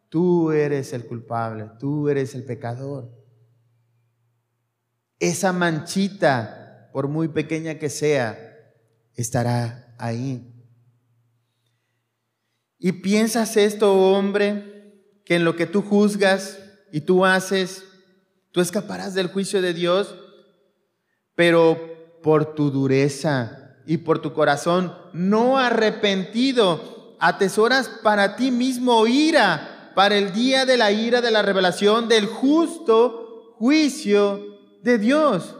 Tú 0.10 0.52
eres 0.52 0.94
el 0.94 1.06
culpable, 1.06 1.70
tú 1.80 2.10
eres 2.10 2.34
el 2.34 2.44
pecador. 2.44 3.12
Esa 5.20 5.54
manchita, 5.54 6.90
por 6.94 7.08
muy 7.08 7.28
pequeña 7.28 7.76
que 7.76 7.90
sea, 7.90 8.38
estará 9.16 9.96
ahí. 9.98 10.50
Y 12.80 12.94
piensas 12.94 13.58
esto, 13.58 13.94
hombre, 13.94 15.22
que 15.26 15.36
en 15.36 15.44
lo 15.44 15.56
que 15.56 15.68
tú 15.68 15.82
juzgas 15.82 16.58
y 16.92 17.02
tú 17.02 17.26
haces, 17.26 17.84
tú 18.52 18.62
escaparás 18.62 19.14
del 19.14 19.28
juicio 19.28 19.62
de 19.62 19.74
Dios 19.74 20.16
pero 21.40 22.20
por 22.22 22.54
tu 22.54 22.70
dureza 22.70 23.78
y 23.86 24.00
por 24.00 24.20
tu 24.20 24.34
corazón 24.34 24.94
no 25.14 25.58
arrepentido, 25.58 27.16
atesoras 27.18 27.88
para 28.04 28.36
ti 28.36 28.52
mismo 28.52 29.08
ira, 29.08 29.94
para 29.96 30.18
el 30.18 30.34
día 30.34 30.66
de 30.66 30.76
la 30.76 30.92
ira 30.92 31.22
de 31.22 31.32
la 31.32 31.42
revelación 31.42 32.10
del 32.10 32.26
justo 32.26 33.56
juicio 33.58 34.82
de 34.84 34.98
Dios. 34.98 35.56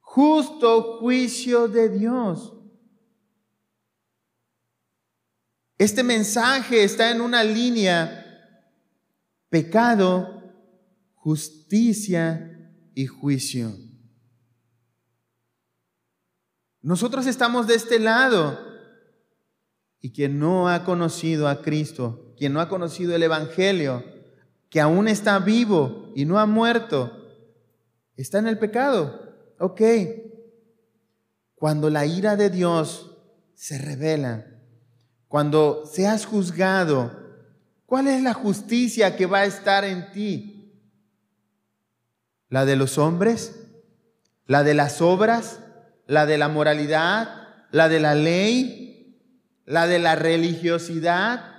Justo 0.00 0.96
juicio 0.98 1.68
de 1.68 1.90
Dios. 1.90 2.54
Este 5.76 6.02
mensaje 6.02 6.84
está 6.84 7.10
en 7.10 7.20
una 7.20 7.44
línea 7.44 8.24
pecado, 9.50 10.42
justicia 11.16 12.72
y 12.94 13.04
juicio. 13.04 13.83
Nosotros 16.84 17.26
estamos 17.26 17.66
de 17.66 17.74
este 17.74 17.98
lado. 17.98 18.58
Y 20.00 20.12
quien 20.12 20.38
no 20.38 20.68
ha 20.68 20.84
conocido 20.84 21.48
a 21.48 21.62
Cristo, 21.62 22.34
quien 22.36 22.52
no 22.52 22.60
ha 22.60 22.68
conocido 22.68 23.16
el 23.16 23.22
Evangelio, 23.22 24.04
que 24.68 24.82
aún 24.82 25.08
está 25.08 25.38
vivo 25.38 26.12
y 26.14 26.26
no 26.26 26.38
ha 26.38 26.44
muerto, 26.44 27.10
está 28.16 28.38
en 28.38 28.48
el 28.48 28.58
pecado. 28.58 29.34
Ok. 29.58 29.80
Cuando 31.54 31.88
la 31.88 32.04
ira 32.04 32.36
de 32.36 32.50
Dios 32.50 33.16
se 33.54 33.78
revela, 33.78 34.44
cuando 35.26 35.86
seas 35.86 36.26
juzgado, 36.26 37.18
¿cuál 37.86 38.08
es 38.08 38.22
la 38.22 38.34
justicia 38.34 39.16
que 39.16 39.24
va 39.24 39.38
a 39.38 39.46
estar 39.46 39.84
en 39.86 40.12
ti? 40.12 40.84
¿La 42.50 42.66
de 42.66 42.76
los 42.76 42.98
hombres 42.98 43.64
la 44.46 44.62
de 44.62 44.74
las 44.74 45.00
obras, 45.00 45.60
la 46.06 46.26
de 46.26 46.38
la 46.38 46.48
moralidad, 46.48 47.48
la 47.70 47.88
de 47.88 48.00
la 48.00 48.14
ley, 48.14 49.20
la 49.64 49.86
de 49.86 49.98
la 49.98 50.14
religiosidad. 50.14 51.52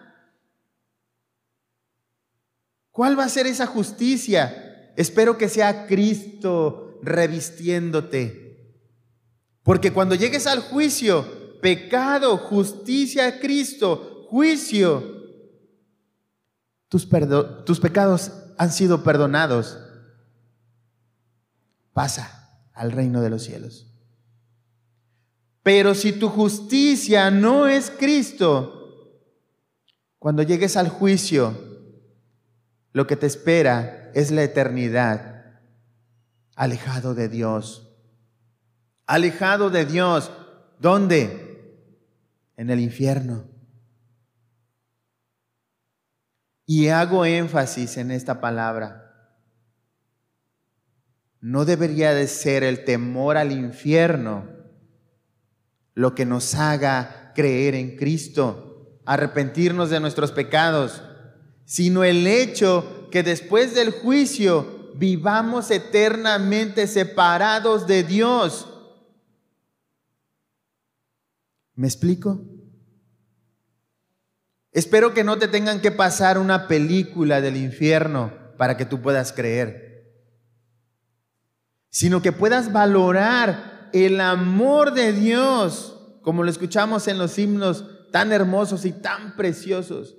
¿Cuál 2.91 3.19
va 3.19 3.25
a 3.25 3.29
ser 3.29 3.47
esa 3.47 3.65
justicia? 3.65 4.93
Espero 4.95 5.37
que 5.37 5.49
sea 5.49 5.87
Cristo 5.87 6.99
revistiéndote. 7.01 8.45
Porque 9.63 9.91
cuando 9.91 10.15
llegues 10.15 10.47
al 10.47 10.61
juicio, 10.61 11.59
pecado, 11.59 12.37
justicia, 12.37 13.39
Cristo, 13.39 14.27
juicio, 14.29 15.03
tus, 16.87 17.09
tus 17.65 17.79
pecados 17.79 18.31
han 18.57 18.71
sido 18.71 19.03
perdonados. 19.03 19.79
Pasa 21.93 22.69
al 22.73 22.91
reino 22.91 23.21
de 23.21 23.29
los 23.29 23.43
cielos. 23.43 23.84
Pero 25.65 25.95
si 25.95 26.13
tu 26.13 26.29
justicia 26.29 27.31
no 27.31 27.65
es 27.65 27.89
Cristo, 27.89 29.31
cuando 30.19 30.43
llegues 30.43 30.77
al 30.77 30.89
juicio, 30.89 31.57
lo 32.91 33.07
que 33.07 33.15
te 33.15 33.25
espera 33.25 34.11
es 34.13 34.29
la 34.29 34.43
eternidad, 34.43 35.59
alejado 36.55 37.15
de 37.15 37.29
Dios. 37.29 37.97
Alejado 39.07 39.71
de 39.71 39.87
Dios. 39.87 40.31
¿Dónde? 40.79 41.81
En 42.57 42.69
el 42.69 42.79
infierno. 42.79 43.45
Y 46.67 46.89
hago 46.89 47.25
énfasis 47.25 47.97
en 47.97 48.11
esta 48.11 48.39
palabra. 48.39 49.33
No 51.41 51.65
debería 51.65 52.13
de 52.13 52.27
ser 52.27 52.63
el 52.63 52.85
temor 52.85 53.37
al 53.37 53.51
infierno 53.51 54.54
lo 55.95 56.13
que 56.13 56.25
nos 56.25 56.53
haga 56.53 57.31
creer 57.33 57.73
en 57.73 57.97
Cristo, 57.97 58.99
arrepentirnos 59.05 59.89
de 59.89 59.99
nuestros 59.99 60.31
pecados, 60.31 61.01
sino 61.65 62.03
el 62.03 62.27
hecho 62.27 63.07
que 63.11 63.23
después 63.23 63.73
del 63.73 63.91
juicio 63.91 64.91
vivamos 64.95 65.71
eternamente 65.71 66.85
separados 66.85 67.87
de 67.87 68.03
Dios. 68.03 68.67
¿Me 71.75 71.87
explico? 71.87 72.41
Espero 74.71 75.13
que 75.13 75.23
no 75.23 75.37
te 75.37 75.47
tengan 75.47 75.79
que 75.79 75.91
pasar 75.91 76.37
una 76.37 76.67
película 76.67 77.39
del 77.39 77.55
infierno 77.55 78.33
para 78.57 78.75
que 78.75 78.85
tú 78.85 79.01
puedas 79.01 79.31
creer, 79.31 80.13
sino 81.89 82.21
que 82.21 82.33
puedas 82.33 82.73
valorar 82.73 83.74
el 83.93 84.19
amor 84.21 84.93
de 84.93 85.13
Dios, 85.13 85.99
como 86.21 86.43
lo 86.43 86.49
escuchamos 86.49 87.07
en 87.07 87.17
los 87.17 87.37
himnos 87.37 87.85
tan 88.11 88.31
hermosos 88.31 88.85
y 88.85 88.91
tan 88.91 89.35
preciosos. 89.35 90.15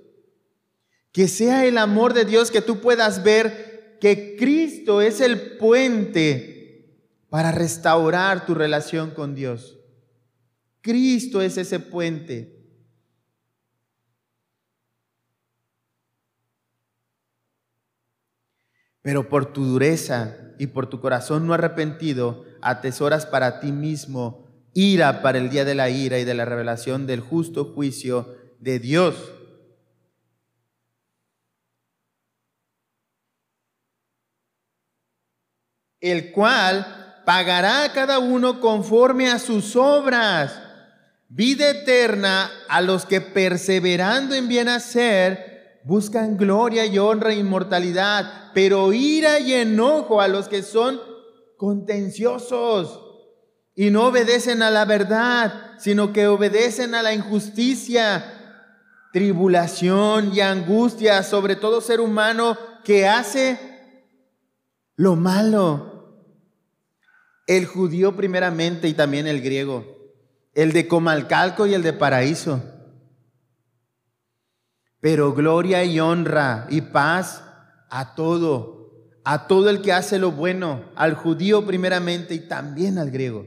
Que 1.11 1.27
sea 1.27 1.65
el 1.65 1.77
amor 1.77 2.13
de 2.13 2.25
Dios 2.25 2.51
que 2.51 2.61
tú 2.61 2.79
puedas 2.79 3.23
ver 3.23 3.97
que 3.99 4.35
Cristo 4.37 5.01
es 5.01 5.21
el 5.21 5.57
puente 5.57 6.57
para 7.29 7.51
restaurar 7.51 8.45
tu 8.45 8.53
relación 8.53 9.11
con 9.11 9.35
Dios. 9.35 9.79
Cristo 10.81 11.41
es 11.41 11.57
ese 11.57 11.79
puente. 11.79 12.57
Pero 19.01 19.29
por 19.29 19.53
tu 19.53 19.63
dureza 19.63 20.37
y 20.59 20.67
por 20.67 20.87
tu 20.87 20.99
corazón 20.99 21.47
no 21.47 21.53
arrepentido, 21.53 22.45
atesoras 22.61 23.25
para 23.25 23.59
ti 23.59 23.71
mismo 23.71 24.47
ira 24.73 25.23
para 25.23 25.39
el 25.39 25.49
día 25.49 25.65
de 25.65 25.73
la 25.73 25.89
ira 25.89 26.19
y 26.19 26.23
de 26.23 26.35
la 26.35 26.45
revelación 26.45 27.07
del 27.07 27.19
justo 27.19 27.65
juicio 27.73 28.35
de 28.59 28.77
Dios. 28.77 29.15
El 35.99 36.31
cual 36.31 37.23
pagará 37.25 37.85
a 37.85 37.91
cada 37.91 38.19
uno 38.19 38.61
conforme 38.61 39.31
a 39.31 39.39
sus 39.39 39.75
obras. 39.75 40.61
Vida 41.27 41.71
eterna 41.71 42.51
a 42.69 42.81
los 42.81 43.05
que 43.05 43.19
perseverando 43.19 44.35
en 44.35 44.47
bien 44.47 44.69
hacer 44.69 45.81
buscan 45.83 46.37
gloria 46.37 46.85
y 46.85 46.99
honra 46.99 47.31
e 47.31 47.37
inmortalidad, 47.37 48.51
pero 48.53 48.93
ira 48.93 49.39
y 49.39 49.53
enojo 49.53 50.21
a 50.21 50.27
los 50.27 50.47
que 50.47 50.61
son 50.61 51.01
contenciosos 51.57 53.03
y 53.75 53.91
no 53.91 54.07
obedecen 54.07 54.61
a 54.63 54.71
la 54.71 54.85
verdad, 54.85 55.73
sino 55.77 56.13
que 56.13 56.27
obedecen 56.27 56.95
a 56.95 57.03
la 57.03 57.13
injusticia, 57.13 58.33
tribulación 59.13 60.33
y 60.33 60.41
angustia 60.41 61.21
sobre 61.23 61.55
todo 61.55 61.81
ser 61.81 61.99
humano 61.99 62.57
que 62.83 63.07
hace 63.07 63.59
lo 64.95 65.15
malo. 65.15 66.23
El 67.45 67.65
judío 67.65 68.15
primeramente 68.15 68.87
y 68.87 68.93
también 68.93 69.27
el 69.27 69.41
griego, 69.41 69.85
el 70.53 70.73
de 70.73 70.87
Comalcalco 70.87 71.67
y 71.67 71.73
el 71.73 71.83
de 71.83 71.93
Paraíso. 71.93 72.61
Pero 74.99 75.33
gloria 75.33 75.83
y 75.83 75.99
honra 75.99 76.67
y 76.69 76.81
paz 76.81 77.43
a 77.89 78.15
todo 78.15 78.76
a 79.29 79.45
todo 79.45 79.69
el 79.69 79.81
que 79.81 79.91
hace 79.91 80.19
lo 80.19 80.31
bueno, 80.31 80.85
al 80.95 81.13
judío 81.13 81.65
primeramente 81.65 82.33
y 82.33 82.39
también 82.39 82.97
al 82.97 83.11
griego. 83.11 83.45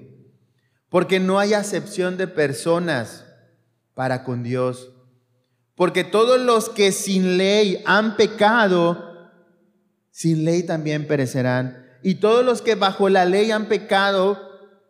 Porque 0.90 1.20
no 1.20 1.38
hay 1.38 1.54
acepción 1.54 2.18
de 2.18 2.26
personas 2.28 3.24
para 3.94 4.22
con 4.22 4.42
Dios. 4.42 4.90
Porque 5.74 6.04
todos 6.04 6.38
los 6.38 6.68
que 6.68 6.92
sin 6.92 7.38
ley 7.38 7.82
han 7.86 8.18
pecado, 8.18 9.32
sin 10.10 10.44
ley 10.44 10.64
también 10.64 11.06
perecerán. 11.06 11.82
Y 12.02 12.16
todos 12.16 12.44
los 12.44 12.60
que 12.60 12.74
bajo 12.74 13.08
la 13.08 13.24
ley 13.24 13.50
han 13.50 13.64
pecado, 13.64 14.38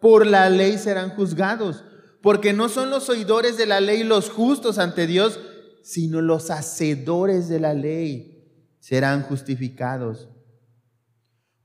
por 0.01 0.27
la 0.27 0.51
ley 0.51 0.77
serán 0.77 1.11
juzgados. 1.11 1.85
Porque 2.21 2.53
no 2.53 2.69
son 2.69 2.91
los 2.91 3.09
oidores 3.09 3.57
de 3.57 3.67
la 3.67 3.81
ley 3.81 4.03
los 4.03 4.29
justos 4.29 4.77
ante 4.79 5.07
Dios, 5.07 5.39
sino 5.85 6.21
los 6.21 6.51
hacedores 6.51 7.49
de 7.49 7.61
la 7.61 7.75
ley 7.75 8.75
serán 8.81 9.23
justificados. 9.23 10.29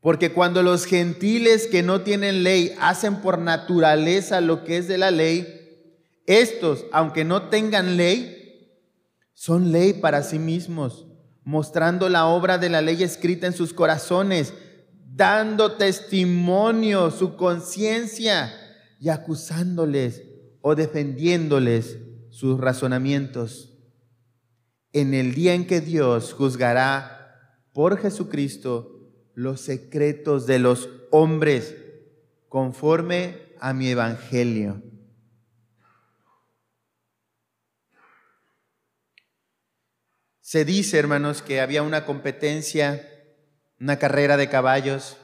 Porque 0.06 0.32
cuando 0.32 0.62
los 0.62 0.86
gentiles 0.86 1.66
que 1.66 1.82
no 1.82 2.02
tienen 2.02 2.44
ley 2.44 2.76
hacen 2.80 3.24
por 3.24 3.40
naturaleza 3.40 4.40
lo 4.40 4.64
que 4.64 4.78
es 4.78 4.88
de 4.88 5.00
la 5.00 5.10
ley, 5.10 5.48
estos, 6.28 6.86
aunque 6.92 7.26
no 7.26 7.50
tengan 7.50 7.98
ley, 7.98 8.70
son 9.34 9.72
ley 9.72 9.94
para 9.94 10.22
sí 10.22 10.38
mismos, 10.38 11.08
mostrando 11.44 12.08
la 12.08 12.28
obra 12.28 12.60
de 12.60 12.70
la 12.70 12.84
ley 12.84 13.02
escrita 13.02 13.48
en 13.48 13.54
sus 13.54 13.74
corazones, 13.74 14.54
dando 15.08 15.72
testimonio 15.72 17.10
su 17.10 17.36
conciencia 17.36 18.54
y 19.00 19.10
acusándoles 19.10 20.22
o 20.62 20.76
defendiéndoles 20.76 21.98
sus 22.30 22.60
razonamientos. 22.60 23.74
En 24.94 25.16
el 25.16 25.34
día 25.34 25.56
en 25.56 25.66
que 25.66 25.82
Dios 25.82 26.32
juzgará 26.32 27.58
por 27.74 27.98
Jesucristo 27.98 28.95
los 29.36 29.62
secretos 29.62 30.48
de 30.48 30.58
los 30.60 30.90
hombres 31.12 31.76
conforme 32.50 33.54
a 33.60 33.74
mi 33.74 33.90
evangelio. 33.90 34.82
Se 40.42 40.66
dice, 40.66 40.98
hermanos, 40.98 41.42
que 41.42 41.62
había 41.62 41.84
una 41.84 42.06
competencia, 42.06 43.08
una 43.80 43.98
carrera 44.00 44.38
de 44.38 44.50
caballos, 44.50 45.18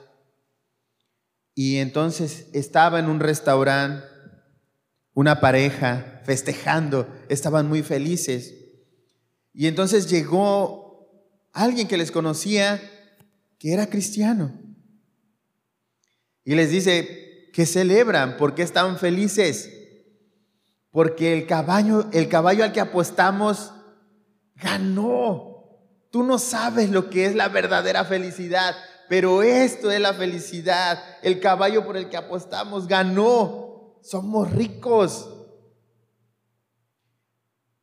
y 1.55 1.77
entonces 1.77 2.47
estaba 2.53 2.99
en 2.99 3.09
un 3.09 3.19
restaurante 3.19 4.05
una 5.13 5.39
pareja 5.41 6.21
festejando, 6.25 7.07
estaban 7.29 7.67
muy 7.67 7.83
felices. 7.83 8.55
Y 9.53 9.67
entonces 9.67 10.09
llegó 10.09 11.09
alguien 11.51 11.87
que 11.87 11.97
les 11.97 12.11
conocía 12.11 12.81
que 13.61 13.71
era 13.71 13.85
cristiano. 13.85 14.51
Y 16.43 16.55
les 16.55 16.71
dice 16.71 17.51
que 17.53 17.67
celebran, 17.67 18.35
porque 18.37 18.63
están 18.63 18.97
felices? 18.97 19.69
Porque 20.89 21.31
el 21.37 21.45
caballo, 21.45 22.09
el 22.11 22.27
caballo 22.27 22.63
al 22.63 22.73
que 22.73 22.79
apostamos 22.79 23.71
ganó. 24.55 25.77
Tú 26.09 26.23
no 26.23 26.39
sabes 26.39 26.89
lo 26.89 27.11
que 27.11 27.27
es 27.27 27.35
la 27.35 27.49
verdadera 27.49 28.03
felicidad, 28.03 28.75
pero 29.07 29.43
esto 29.43 29.91
es 29.91 30.01
la 30.01 30.15
felicidad. 30.15 30.97
El 31.21 31.39
caballo 31.39 31.85
por 31.85 31.97
el 31.97 32.09
que 32.09 32.17
apostamos 32.17 32.87
ganó. 32.87 33.99
Somos 34.01 34.51
ricos. 34.51 35.29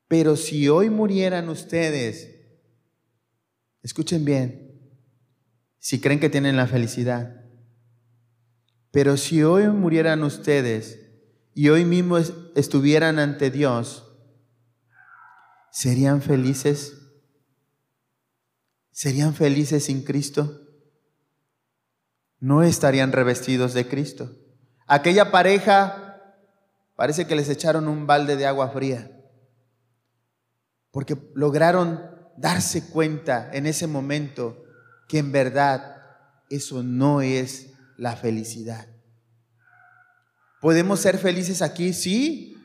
Pero 0.09 0.35
si 0.35 0.69
hoy 0.69 0.91
murieran 0.91 1.49
ustedes, 1.49 2.35
escuchen 3.85 4.25
bien, 4.25 4.67
si 5.79 6.01
creen 6.01 6.21
que 6.21 6.31
tienen 6.31 6.57
la 6.57 6.67
felicidad. 6.67 7.45
Pero 8.91 9.17
si 9.17 9.43
hoy 9.43 9.69
murieran 9.69 10.23
ustedes 10.23 10.99
y 11.55 11.69
hoy 11.69 11.85
mismo 11.85 12.19
estuvieran 12.55 13.19
ante 13.19 13.51
Dios, 13.51 14.05
¿serían 15.71 16.23
felices? 16.23 16.95
¿Serían 18.91 19.35
felices 19.35 19.85
sin 19.85 20.03
Cristo? 20.03 20.62
No 22.41 22.62
estarían 22.62 23.12
revestidos 23.12 23.75
de 23.75 23.87
Cristo. 23.87 24.31
Aquella 24.87 25.31
pareja 25.31 26.09
parece 26.97 27.27
que 27.27 27.37
les 27.37 27.49
echaron 27.49 27.87
un 27.87 28.07
balde 28.07 28.37
de 28.37 28.47
agua 28.47 28.71
fría, 28.71 29.11
porque 30.91 31.17
lograron 31.35 32.01
darse 32.37 32.88
cuenta 32.91 33.51
en 33.53 33.67
ese 33.67 33.87
momento 33.87 34.64
que 35.09 35.18
en 35.18 35.33
verdad 35.33 35.97
eso 36.51 36.83
no 36.83 37.21
es 37.21 37.73
la 37.97 38.14
felicidad. 38.14 38.87
¿Podemos 40.61 41.01
ser 41.01 41.18
felices 41.18 41.62
aquí? 41.62 41.92
Sí. 41.92 42.57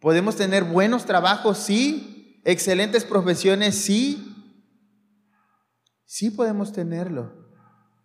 ¿Podemos 0.00 0.36
tener 0.36 0.64
buenos 0.64 1.04
trabajos? 1.04 1.58
Sí. 1.58 2.40
¿Excelentes 2.44 3.04
profesiones? 3.04 3.76
Sí. 3.76 4.34
Sí 6.10 6.30
podemos 6.30 6.72
tenerlo, 6.72 7.50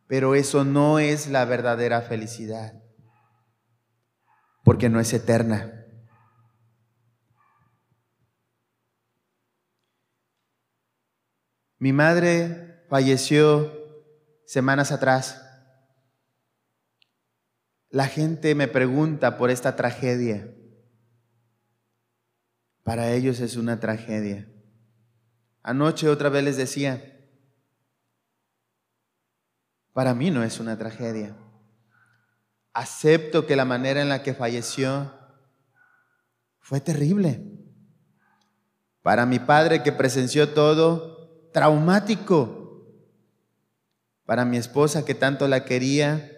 pero 0.07 0.35
eso 0.35 0.65
no 0.65 0.99
es 0.99 1.29
la 1.29 1.45
verdadera 1.45 2.01
felicidad, 2.01 2.73
porque 4.65 4.89
no 4.89 4.99
es 4.99 5.13
eterna. 5.13 5.85
Mi 11.79 11.93
madre 11.93 12.62
falleció 12.93 13.73
semanas 14.45 14.91
atrás. 14.91 15.43
La 17.89 18.05
gente 18.05 18.53
me 18.53 18.67
pregunta 18.67 19.35
por 19.35 19.49
esta 19.49 19.75
tragedia. 19.75 20.53
Para 22.83 23.11
ellos 23.13 23.39
es 23.39 23.55
una 23.55 23.79
tragedia. 23.79 24.47
Anoche 25.63 26.07
otra 26.07 26.29
vez 26.29 26.43
les 26.43 26.55
decía, 26.55 27.19
para 29.91 30.13
mí 30.13 30.29
no 30.29 30.43
es 30.43 30.59
una 30.59 30.77
tragedia. 30.77 31.35
Acepto 32.73 33.47
que 33.47 33.55
la 33.55 33.65
manera 33.65 34.03
en 34.03 34.09
la 34.09 34.21
que 34.21 34.35
falleció 34.35 35.11
fue 36.59 36.79
terrible. 36.79 37.41
Para 39.01 39.25
mi 39.25 39.39
padre 39.39 39.81
que 39.81 39.91
presenció 39.91 40.53
todo, 40.53 41.49
traumático. 41.51 42.62
Para 44.25 44.45
mi 44.45 44.57
esposa 44.57 45.05
que 45.05 45.15
tanto 45.15 45.47
la 45.47 45.65
quería, 45.65 46.31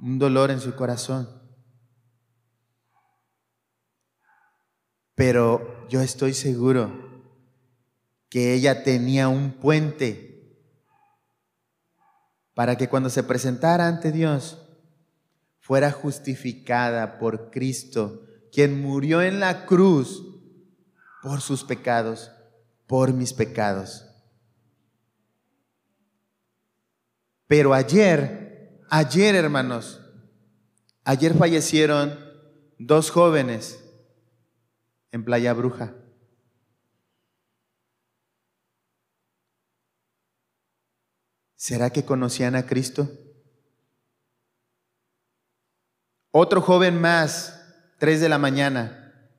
un 0.00 0.18
dolor 0.18 0.50
en 0.50 0.60
su 0.60 0.74
corazón. 0.74 1.28
Pero 5.14 5.88
yo 5.88 6.02
estoy 6.02 6.34
seguro 6.34 6.92
que 8.28 8.52
ella 8.52 8.82
tenía 8.82 9.28
un 9.28 9.52
puente 9.52 10.26
para 12.54 12.76
que 12.76 12.88
cuando 12.88 13.10
se 13.10 13.22
presentara 13.22 13.86
ante 13.86 14.12
Dios 14.12 14.62
fuera 15.58 15.90
justificada 15.90 17.18
por 17.18 17.50
Cristo, 17.50 18.22
quien 18.52 18.80
murió 18.80 19.20
en 19.20 19.40
la 19.40 19.66
cruz 19.66 20.22
por 21.22 21.40
sus 21.40 21.64
pecados, 21.64 22.30
por 22.86 23.12
mis 23.12 23.32
pecados. 23.32 24.05
Pero 27.46 27.74
ayer 27.74 28.46
Ayer, 28.88 29.34
hermanos, 29.34 30.00
ayer 31.02 31.34
fallecieron 31.34 32.16
dos 32.78 33.10
jóvenes 33.10 33.82
en 35.10 35.24
Playa 35.24 35.52
Bruja. 35.54 35.94
¿Será 41.56 41.90
que 41.90 42.04
conocían 42.04 42.54
a 42.54 42.64
Cristo? 42.66 43.10
Otro 46.30 46.60
joven 46.60 47.00
más, 47.00 47.94
tres 47.98 48.20
de 48.20 48.28
la 48.28 48.38
mañana, 48.38 49.32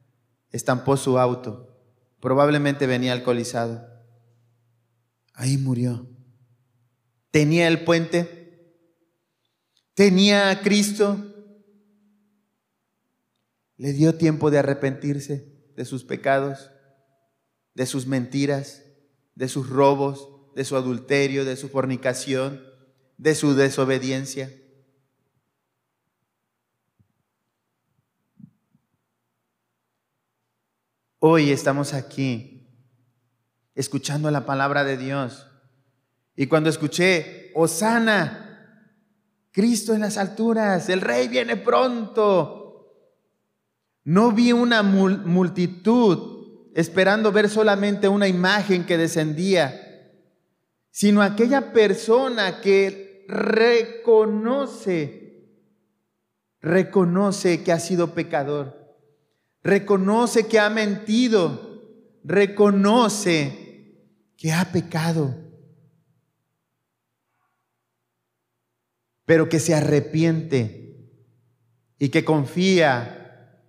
estampó 0.51 0.97
su 0.97 1.19
auto. 1.19 1.79
Probablemente 2.19 2.85
venía 2.85 3.13
alcoholizado. 3.13 3.87
Ahí 5.33 5.57
murió. 5.57 6.16
Tenía 7.37 7.67
el 7.67 7.83
puente 7.83 8.37
tenía 9.93 10.49
a 10.49 10.61
Cristo, 10.63 11.23
le 13.75 13.93
dio 13.93 14.15
tiempo 14.15 14.49
de 14.49 14.57
arrepentirse 14.57 15.71
de 15.75 15.85
sus 15.85 16.03
pecados, 16.03 16.71
de 17.75 17.85
sus 17.85 18.07
mentiras, 18.07 18.81
de 19.35 19.47
sus 19.49 19.69
robos, 19.69 20.29
de 20.55 20.65
su 20.65 20.77
adulterio, 20.77 21.45
de 21.45 21.57
su 21.57 21.69
fornicación, 21.69 22.59
de 23.17 23.35
su 23.35 23.53
desobediencia. 23.53 24.51
Hoy 31.19 31.51
estamos 31.51 31.93
aquí 31.93 32.67
escuchando 33.75 34.31
la 34.31 34.47
palabra 34.47 34.83
de 34.83 34.97
Dios. 34.97 35.45
Y 36.39 36.45
cuando 36.45 36.69
escuché, 36.69 37.51
Osana, 37.55 38.47
Cristo 39.51 39.95
en 39.95 40.01
las 40.01 40.17
alturas, 40.17 40.87
el 40.87 41.01
rey 41.01 41.27
viene 41.27 41.57
pronto. 41.57 42.93
No 44.03 44.31
vi 44.31 44.51
una 44.51 44.83
multitud 44.83 46.69
esperando 46.75 47.31
ver 47.31 47.49
solamente 47.49 48.07
una 48.07 48.27
imagen 48.27 48.85
que 48.85 48.99
descendía, 48.99 49.81
sino 50.91 51.23
aquella 51.23 51.73
persona 51.73 52.61
que 52.61 53.25
reconoce, 53.27 54.93
reconoce 56.61 57.63
que 57.63 57.71
ha 57.71 57.79
sido 57.79 58.13
pecador, 58.13 58.95
reconoce 59.63 60.45
que 60.45 60.59
ha 60.59 60.69
mentido, 60.69 62.19
reconoce 62.23 64.03
que 64.37 64.53
ha 64.53 64.71
pecado 64.71 65.46
pero 69.27 69.49
que 69.49 69.59
se 69.59 69.75
arrepiente 69.75 71.11
y 71.99 72.07
que 72.07 72.23
confía 72.23 73.61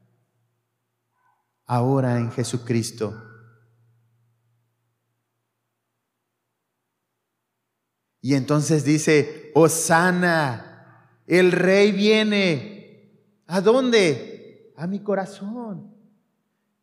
ahora 1.66 2.16
en 2.16 2.30
Jesucristo. 2.30 3.20
Y 8.20 8.34
entonces 8.34 8.84
dice, 8.84 9.50
Osana, 9.52 11.24
el 11.26 11.50
rey 11.50 11.90
viene. 11.90 13.42
¿A 13.48 13.60
dónde? 13.60 14.72
A 14.76 14.86
mi 14.86 15.00
corazón. 15.00 15.92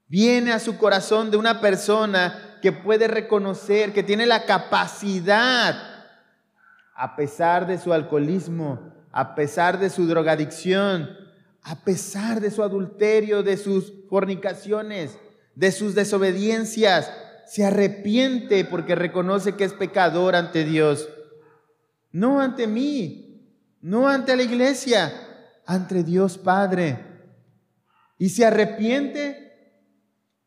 Viene 0.08 0.52
a 0.52 0.60
su 0.60 0.78
corazón 0.78 1.32
de 1.32 1.38
una 1.38 1.62
persona 1.62 2.60
que 2.62 2.74
puede 2.74 3.08
reconocer, 3.08 3.94
que 3.94 4.04
tiene 4.04 4.26
la 4.26 4.46
capacidad 4.46 5.95
a 6.96 7.18
pesar 7.18 7.68
de 7.68 7.78
su 7.78 7.94
alcoholismo, 7.94 8.94
a 9.12 9.36
pesar 9.36 9.80
de 9.80 9.90
su 9.90 10.08
drogadicción, 10.08 11.10
a 11.62 11.84
pesar 11.84 12.40
de 12.40 12.50
su 12.52 12.64
adulterio, 12.64 13.44
de 13.44 13.58
sus 13.58 13.94
fornicaciones, 14.10 15.18
de 15.56 15.72
sus 15.72 15.94
desobediencias, 15.94 17.12
se 17.48 17.66
arrepiente 17.66 18.64
porque 18.64 18.96
reconoce 18.96 19.56
que 19.56 19.66
es 19.66 19.74
pecador 19.74 20.36
ante 20.36 20.64
Dios. 20.64 21.10
No 22.12 22.40
ante 22.40 22.66
mí, 22.66 23.52
no 23.82 24.08
ante 24.08 24.36
la 24.38 24.44
iglesia, 24.44 25.14
ante 25.66 26.04
Dios 26.04 26.38
Padre. 26.38 26.98
Y 28.18 28.30
se 28.30 28.46
arrepiente 28.46 29.74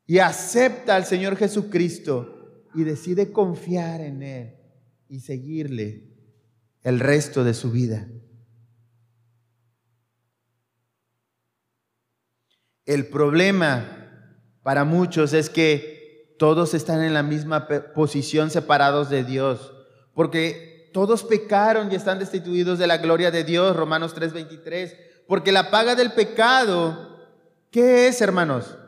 y 0.07 0.19
acepta 0.19 0.97
al 0.97 1.05
Señor 1.05 1.37
Jesucristo 1.37 2.65
y 2.75 2.85
decide 2.85 3.33
confiar 3.33 4.01
en 4.01 4.23
Él 4.23 4.55
y 5.09 5.21
seguirle 5.21 6.18
el 6.83 7.01
resto 7.01 7.45
de 7.45 7.55
su 7.55 7.71
vida. 7.71 8.09
El 12.87 13.09
problema 13.09 13.99
para 14.63 14.85
muchos 14.85 15.33
es 15.33 15.51
que 15.51 16.35
todos 16.39 16.73
están 16.73 17.03
en 17.03 17.13
la 17.13 17.23
misma 17.23 17.67
posición 17.95 18.51
separados 18.51 19.11
de 19.11 19.25
Dios, 19.25 19.75
porque 20.15 20.91
todos 20.95 21.25
pecaron 21.25 21.93
y 21.93 21.97
están 21.97 22.19
destituidos 22.19 22.79
de 22.79 22.87
la 22.87 22.99
gloria 22.99 23.31
de 23.31 23.45
Dios, 23.45 23.77
Romanos 23.77 24.15
3:23, 24.15 24.97
porque 25.27 25.53
la 25.53 25.71
paga 25.71 25.95
del 25.95 26.13
pecado, 26.13 27.19
¿qué 27.71 28.09
es, 28.09 28.21
hermanos? 28.21 28.79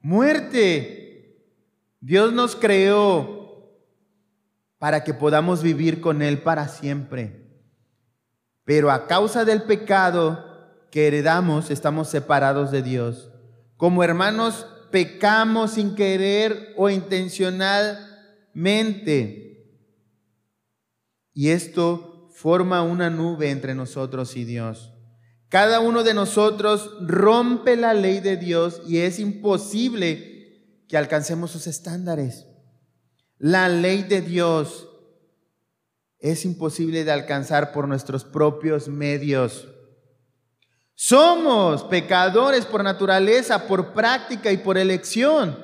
Muerte. 0.00 0.98
Dios 2.00 2.32
nos 2.32 2.56
creó 2.56 3.39
para 4.80 5.04
que 5.04 5.14
podamos 5.14 5.62
vivir 5.62 6.00
con 6.00 6.22
Él 6.22 6.42
para 6.42 6.66
siempre. 6.66 7.46
Pero 8.64 8.90
a 8.90 9.06
causa 9.06 9.44
del 9.44 9.62
pecado 9.62 10.44
que 10.90 11.06
heredamos, 11.06 11.70
estamos 11.70 12.08
separados 12.08 12.70
de 12.70 12.80
Dios. 12.82 13.30
Como 13.76 14.02
hermanos, 14.02 14.66
pecamos 14.90 15.72
sin 15.72 15.94
querer 15.94 16.72
o 16.78 16.88
intencionalmente. 16.88 19.76
Y 21.34 21.50
esto 21.50 22.30
forma 22.32 22.82
una 22.82 23.10
nube 23.10 23.50
entre 23.50 23.74
nosotros 23.74 24.34
y 24.34 24.44
Dios. 24.44 24.94
Cada 25.50 25.80
uno 25.80 26.04
de 26.04 26.14
nosotros 26.14 26.90
rompe 27.02 27.76
la 27.76 27.92
ley 27.92 28.20
de 28.20 28.38
Dios 28.38 28.80
y 28.86 29.00
es 29.00 29.18
imposible 29.18 30.86
que 30.88 30.96
alcancemos 30.96 31.50
sus 31.50 31.66
estándares. 31.66 32.46
La 33.40 33.70
ley 33.70 34.02
de 34.02 34.20
Dios 34.20 34.86
es 36.18 36.44
imposible 36.44 37.04
de 37.04 37.10
alcanzar 37.10 37.72
por 37.72 37.88
nuestros 37.88 38.22
propios 38.22 38.86
medios. 38.86 39.66
Somos 40.94 41.82
pecadores 41.84 42.66
por 42.66 42.84
naturaleza, 42.84 43.66
por 43.66 43.94
práctica 43.94 44.52
y 44.52 44.58
por 44.58 44.76
elección. 44.76 45.58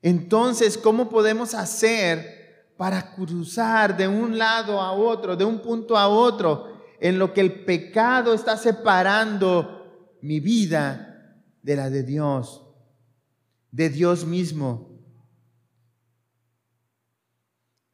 Entonces, 0.00 0.78
¿cómo 0.78 1.08
podemos 1.08 1.54
hacer 1.54 2.74
para 2.76 3.12
cruzar 3.16 3.96
de 3.96 4.06
un 4.06 4.38
lado 4.38 4.80
a 4.80 4.92
otro, 4.92 5.34
de 5.34 5.44
un 5.44 5.58
punto 5.58 5.96
a 5.96 6.06
otro, 6.06 6.68
en 7.00 7.18
lo 7.18 7.34
que 7.34 7.40
el 7.40 7.64
pecado 7.64 8.32
está 8.32 8.56
separando 8.56 10.14
mi 10.22 10.38
vida 10.38 11.42
de 11.62 11.74
la 11.74 11.90
de 11.90 12.04
Dios, 12.04 12.62
de 13.72 13.88
Dios 13.88 14.24
mismo? 14.24 14.95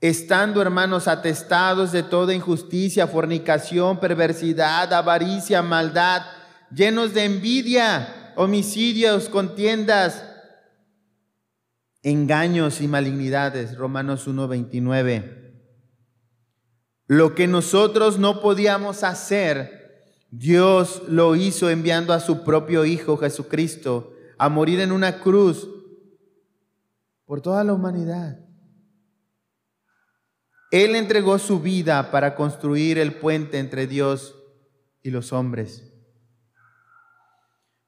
Estando, 0.03 0.61
hermanos, 0.61 1.07
atestados 1.07 1.93
de 1.93 2.03
toda 2.03 2.35
injusticia, 2.35 3.07
fornicación, 3.07 4.01
perversidad, 4.01 4.93
avaricia, 4.93 5.63
maldad, 5.63 6.23
llenos 6.75 7.15
de 7.15 7.25
envidia, 7.25 8.35
homicidios, 8.37 9.29
contiendas, 9.29 10.25
engaños 12.03 12.81
y 12.81 12.89
malignidades. 12.89 13.77
Romanos 13.77 14.27
1:29. 14.27 15.41
Lo 17.07 17.37
que 17.37 17.47
nosotros 17.47 18.19
no 18.19 18.41
podíamos 18.41 19.05
hacer, 19.05 20.17
Dios 20.33 21.03
lo 21.07 21.37
hizo 21.37 21.71
enviando 21.71 22.13
a 22.13 22.19
su 22.19 22.43
propio 22.43 22.85
Hijo 22.85 23.19
Jesucristo 23.19 24.15
a 24.37 24.49
morir 24.49 24.81
en 24.81 24.91
una 24.91 25.21
cruz 25.21 25.69
por 27.25 27.41
toda 27.41 27.63
la 27.63 27.73
humanidad. 27.73 28.52
Él 30.73 30.97
entregó 30.97 31.39
su 31.39 31.61
vida 31.61 32.11
para 32.11 32.35
construir 32.35 32.99
el 32.99 33.13
puente 33.13 33.59
entre 33.59 33.87
Dios 33.87 34.35
y 35.03 35.11
los 35.11 35.35
hombres. 35.35 35.93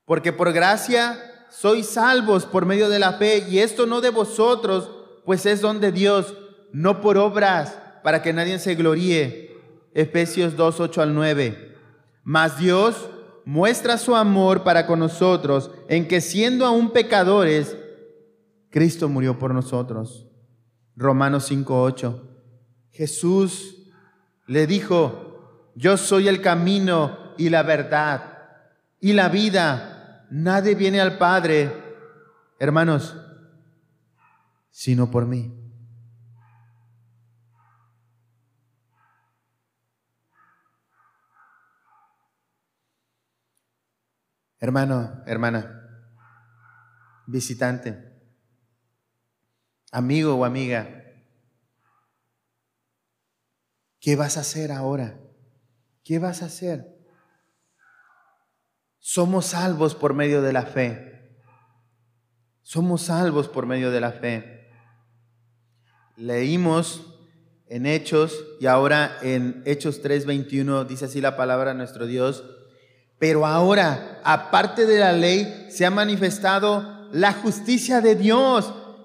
Porque 0.05 0.35
por 0.35 0.53
gracia 0.53 1.19
sois 1.49 1.87
salvos 1.87 2.45
por 2.45 2.67
medio 2.67 2.91
de 2.91 2.99
la 2.99 3.15
fe, 3.15 3.47
y 3.49 3.61
esto 3.61 3.87
no 3.87 4.03
de 4.03 4.11
vosotros, 4.11 4.91
pues 5.25 5.47
es 5.47 5.63
don 5.63 5.81
de 5.81 5.93
Dios, 5.93 6.35
no 6.73 7.01
por 7.01 7.17
obras, 7.17 7.79
para 8.03 8.21
que 8.21 8.35
nadie 8.35 8.59
se 8.59 8.75
gloríe. 8.75 9.57
Efesios 9.95 10.55
2, 10.55 10.81
8 10.81 11.01
al 11.01 11.15
9. 11.15 11.77
Mas 12.23 12.59
Dios 12.59 13.09
muestra 13.47 13.97
su 13.97 14.15
amor 14.15 14.63
para 14.63 14.87
con 14.87 14.99
nosotros 14.99 15.71
en 15.89 16.07
que 16.07 16.21
siendo 16.21 16.67
aún 16.67 16.91
pecadores, 16.91 17.79
Cristo 18.69 19.09
murió 19.09 19.39
por 19.39 19.55
nosotros. 19.55 20.27
Romanos 20.97 21.47
5, 21.47 21.83
8. 21.83 22.34
Jesús 22.95 23.91
le 24.47 24.69
dijo, 24.69 25.73
yo 25.75 25.97
soy 25.97 26.29
el 26.29 26.41
camino 26.41 27.35
y 27.37 27.49
la 27.51 27.65
verdad 27.65 28.39
y 29.01 29.13
la 29.13 29.29
vida. 29.29 30.27
Nadie 30.31 30.77
viene 30.77 31.01
al 31.01 31.19
Padre, 31.19 31.73
hermanos, 32.59 33.17
sino 34.71 35.11
por 35.11 35.27
mí. 35.27 35.61
Hermano, 44.61 45.23
hermana, 45.27 45.81
visitante, 47.27 48.23
amigo 49.91 50.37
o 50.37 50.45
amiga, 50.45 51.04
¿Qué 54.05 54.17
vas 54.17 54.37
a 54.37 54.41
hacer 54.41 54.71
ahora? 54.71 55.19
¿Qué 56.05 56.19
vas 56.19 56.43
a 56.43 56.45
hacer? 56.45 56.95
Somos 58.99 59.47
salvos 59.47 59.95
por 59.95 60.13
medio 60.13 60.43
de 60.43 60.53
la 60.53 60.67
fe. 60.67 61.39
Somos 62.61 63.01
salvos 63.01 63.49
por 63.49 63.65
medio 63.65 63.91
de 63.91 64.03
la 64.03 64.13
fe. 64.13 64.69
Leímos 66.19 67.15
en 67.67 67.87
Hechos 67.87 68.45
y 68.61 68.67
ahora 68.67 69.17
en 69.23 69.63
Hechos 69.65 70.03
3:21 70.03 70.85
dice 70.85 71.07
así 71.07 71.23
la 71.23 71.35
palabra 71.35 71.71
de 71.71 71.79
nuestro 71.79 72.05
Dios. 72.05 72.45
Pero 73.19 73.47
ahora, 73.47 74.21
aparte 74.23 74.85
de 74.85 74.99
la 74.99 75.13
ley, 75.13 75.69
se 75.71 75.87
ha 75.87 75.91
manifestado 75.91 77.09
la 77.11 77.33
justicia 77.33 78.03
de 78.03 78.17
Dios 78.17 78.71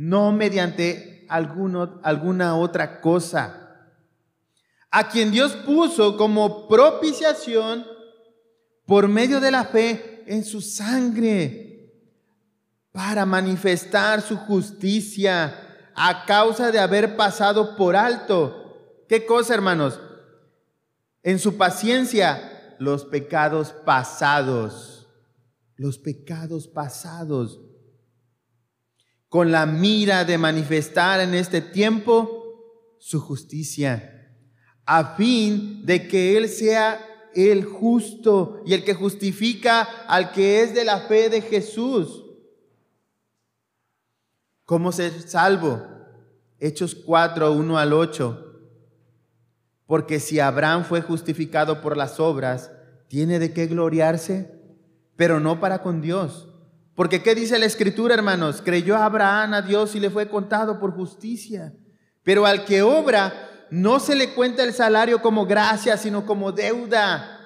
no 0.00 0.32
mediante 0.32 1.26
alguno, 1.28 2.00
alguna 2.02 2.56
otra 2.56 3.02
cosa. 3.02 3.90
A 4.90 5.10
quien 5.10 5.30
Dios 5.30 5.52
puso 5.66 6.16
como 6.16 6.66
propiciación 6.66 7.84
por 8.86 9.08
medio 9.08 9.40
de 9.40 9.50
la 9.50 9.66
fe 9.66 10.24
en 10.26 10.42
su 10.42 10.62
sangre 10.62 11.92
para 12.92 13.26
manifestar 13.26 14.22
su 14.22 14.38
justicia 14.38 15.92
a 15.94 16.24
causa 16.24 16.72
de 16.72 16.78
haber 16.78 17.14
pasado 17.14 17.76
por 17.76 17.94
alto. 17.94 19.04
¿Qué 19.06 19.26
cosa, 19.26 19.52
hermanos? 19.52 20.00
En 21.22 21.38
su 21.38 21.58
paciencia, 21.58 22.74
los 22.78 23.04
pecados 23.04 23.74
pasados. 23.84 25.08
Los 25.76 25.98
pecados 25.98 26.68
pasados 26.68 27.60
con 29.30 29.52
la 29.52 29.64
mira 29.64 30.24
de 30.24 30.36
manifestar 30.38 31.20
en 31.20 31.34
este 31.34 31.60
tiempo 31.60 32.96
su 32.98 33.20
justicia, 33.20 34.34
a 34.84 35.14
fin 35.14 35.86
de 35.86 36.08
que 36.08 36.36
Él 36.36 36.48
sea 36.48 37.00
el 37.32 37.64
justo 37.64 38.60
y 38.66 38.74
el 38.74 38.82
que 38.82 38.92
justifica 38.92 39.82
al 40.08 40.32
que 40.32 40.62
es 40.62 40.74
de 40.74 40.84
la 40.84 41.02
fe 41.02 41.30
de 41.30 41.42
Jesús. 41.42 42.24
¿Cómo 44.64 44.90
ser 44.90 45.12
salvo? 45.22 45.80
Hechos 46.58 46.96
4, 46.96 47.52
1 47.52 47.78
al 47.78 47.92
8. 47.92 48.46
Porque 49.86 50.18
si 50.18 50.40
Abraham 50.40 50.84
fue 50.84 51.02
justificado 51.02 51.80
por 51.80 51.96
las 51.96 52.18
obras, 52.18 52.72
tiene 53.06 53.38
de 53.38 53.52
qué 53.52 53.68
gloriarse, 53.68 54.60
pero 55.14 55.38
no 55.38 55.60
para 55.60 55.82
con 55.82 56.00
Dios 56.00 56.49
porque 57.00 57.22
¿qué 57.22 57.34
dice 57.34 57.58
la 57.58 57.64
escritura, 57.64 58.12
hermanos? 58.12 58.60
Creyó 58.62 58.94
Abraham 58.94 59.54
a 59.54 59.62
Dios 59.62 59.94
y 59.94 60.00
le 60.00 60.10
fue 60.10 60.28
contado 60.28 60.78
por 60.78 60.92
justicia. 60.92 61.72
Pero 62.22 62.44
al 62.44 62.66
que 62.66 62.82
obra, 62.82 63.66
no 63.70 64.00
se 64.00 64.14
le 64.14 64.34
cuenta 64.34 64.64
el 64.64 64.74
salario 64.74 65.22
como 65.22 65.46
gracia, 65.46 65.96
sino 65.96 66.26
como 66.26 66.52
deuda. 66.52 67.40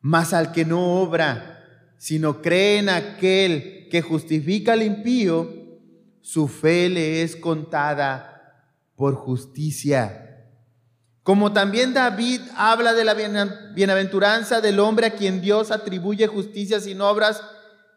Mas 0.00 0.34
al 0.34 0.52
que 0.52 0.66
no 0.66 1.00
obra, 1.00 1.64
sino 1.96 2.42
cree 2.42 2.80
en 2.80 2.90
aquel 2.90 3.88
que 3.90 4.02
justifica 4.02 4.74
al 4.74 4.82
impío, 4.82 5.48
su 6.20 6.46
fe 6.46 6.90
le 6.90 7.22
es 7.22 7.36
contada 7.36 8.68
por 8.96 9.14
justicia. 9.14 10.23
Como 11.24 11.54
también 11.54 11.94
David 11.94 12.42
habla 12.54 12.92
de 12.92 13.02
la 13.02 13.14
bienaventuranza 13.14 14.60
del 14.60 14.78
hombre 14.78 15.06
a 15.06 15.14
quien 15.14 15.40
Dios 15.40 15.70
atribuye 15.70 16.26
justicia 16.26 16.80
sin 16.80 17.00
obras, 17.00 17.42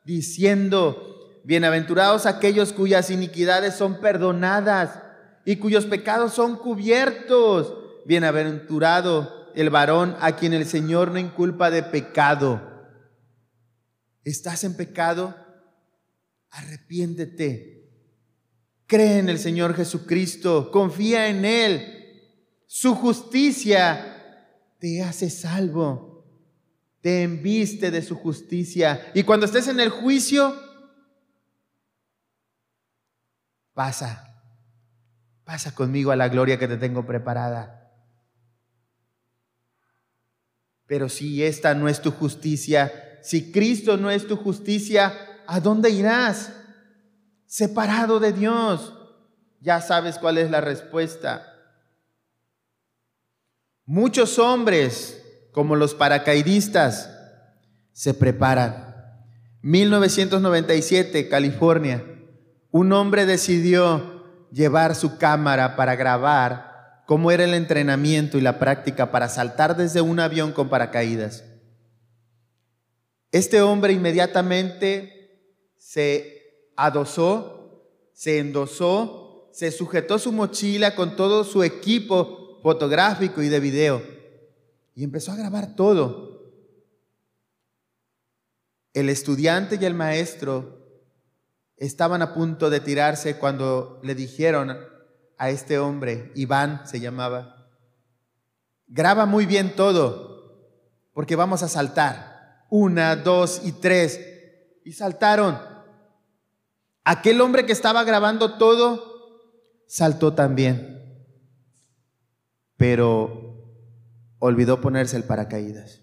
diciendo, 0.05 1.41
bienaventurados 1.43 2.25
aquellos 2.25 2.71
cuyas 2.71 3.09
iniquidades 3.09 3.75
son 3.75 3.99
perdonadas 3.99 5.01
y 5.43 5.57
cuyos 5.57 5.85
pecados 5.85 6.33
son 6.33 6.55
cubiertos. 6.55 7.73
bienaventurado 8.05 9.51
el 9.55 9.69
varón 9.71 10.15
a 10.21 10.37
quien 10.37 10.53
el 10.53 10.65
Señor 10.65 11.11
no 11.11 11.19
inculpa 11.19 11.69
de 11.69 11.83
pecado. 11.83 12.61
¿Estás 14.23 14.63
en 14.63 14.77
pecado? 14.77 15.35
Arrepiéntete. 16.51 17.89
Cree 18.85 19.17
en 19.17 19.27
el 19.27 19.37
Señor 19.37 19.75
Jesucristo, 19.75 20.71
confía 20.71 21.27
en 21.27 21.43
Él. 21.43 21.96
Su 22.67 22.93
justicia 22.95 24.13
te 24.77 25.01
hace 25.01 25.29
salvo, 25.29 26.25
te 27.01 27.23
enviste 27.23 27.89
de 27.89 28.01
su 28.01 28.15
justicia. 28.15 29.09
Y 29.15 29.23
cuando 29.23 29.45
estés 29.45 29.69
en 29.69 29.79
el 29.79 29.89
juicio, 29.89 30.53
pasa, 33.73 34.43
pasa 35.45 35.73
conmigo 35.73 36.11
a 36.11 36.17
la 36.17 36.27
gloria 36.27 36.59
que 36.59 36.67
te 36.67 36.77
tengo 36.77 37.05
preparada. 37.05 37.89
Pero 40.85 41.07
si 41.07 41.43
esta 41.43 41.73
no 41.73 41.87
es 41.87 42.01
tu 42.01 42.11
justicia, 42.11 42.91
si 43.21 43.51
Cristo 43.51 43.97
no 43.97 44.11
es 44.11 44.27
tu 44.27 44.35
justicia, 44.35 45.13
¿a 45.47 45.61
dónde 45.61 45.89
irás? 45.89 46.53
Separado 47.45 48.19
de 48.19 48.33
Dios. 48.33 48.93
Ya 49.61 49.81
sabes 49.81 50.17
cuál 50.17 50.37
es 50.37 50.51
la 50.51 50.61
respuesta. 50.61 51.56
Muchos 53.87 54.37
hombres, 54.37 55.23
como 55.51 55.75
los 55.75 55.95
paracaidistas, 55.95 57.09
se 57.93 58.13
preparan. 58.13 58.93
1997, 59.63 61.27
California 61.27 62.03
un 62.71 62.93
hombre 62.93 63.25
decidió 63.25 64.23
llevar 64.51 64.93
su 64.93 65.17
cámara 65.17 65.75
para 65.75 65.95
grabar 65.95 67.03
cómo 67.07 67.31
era 67.31 67.43
el 67.43 67.55
entrenamiento 67.55 68.37
y 68.37 68.41
la 68.41 68.59
práctica 68.59 69.11
para 69.11 69.29
saltar 69.29 69.75
desde 69.75 70.01
un 70.01 70.19
avión 70.19 70.51
con 70.51 70.69
paracaídas. 70.69 71.43
Este 73.31 73.61
hombre 73.61 73.93
inmediatamente 73.93 75.41
se 75.77 76.71
adosó, 76.75 77.83
se 78.13 78.39
endosó, 78.39 79.49
se 79.53 79.71
sujetó 79.71 80.19
su 80.19 80.31
mochila 80.31 80.93
con 80.93 81.15
todo 81.15 81.43
su 81.43 81.63
equipo 81.63 82.36
fotográfico 82.67 83.41
y 83.41 83.47
de 83.47 83.61
video 83.61 84.03
y 84.93 85.05
empezó 85.05 85.31
a 85.31 85.37
grabar 85.37 85.77
todo. 85.77 86.51
El 88.91 89.07
estudiante 89.07 89.77
y 89.79 89.85
el 89.85 89.93
maestro 89.93 90.85
estaban 91.77 92.21
a 92.21 92.33
punto 92.33 92.69
de 92.69 92.81
tirarse 92.81 93.37
cuando 93.37 94.01
le 94.03 94.15
dijeron 94.15 94.77
a 95.37 95.49
este 95.49 95.79
hombre, 95.79 96.33
Iván 96.35 96.85
se 96.85 96.99
llamaba, 96.99 97.69
graba 98.85 99.25
muy 99.25 99.45
bien 99.45 99.73
todo, 99.73 101.07
porque 101.13 101.37
vamos 101.37 101.63
a 101.63 101.69
saltar. 101.69 102.65
Una, 102.69 103.15
dos 103.15 103.61
y 103.63 103.71
tres. 103.71 104.19
Y 104.83 104.91
saltaron. 104.91 105.57
Aquel 107.05 107.39
hombre 107.39 107.65
que 107.65 107.71
estaba 107.71 108.03
grabando 108.03 108.57
todo, 108.57 109.85
saltó 109.87 110.33
también. 110.33 110.96
Pero 112.77 113.47
olvidó 114.39 114.81
ponerse 114.81 115.17
el 115.17 115.23
paracaídas. 115.23 116.01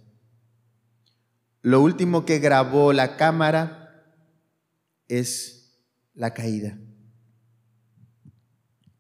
Lo 1.62 1.80
último 1.80 2.26
que 2.26 2.40
grabó 2.40 2.92
la 2.92 3.16
cámara 3.16 4.14
es 5.08 5.80
la 6.12 6.34
caída. 6.34 6.78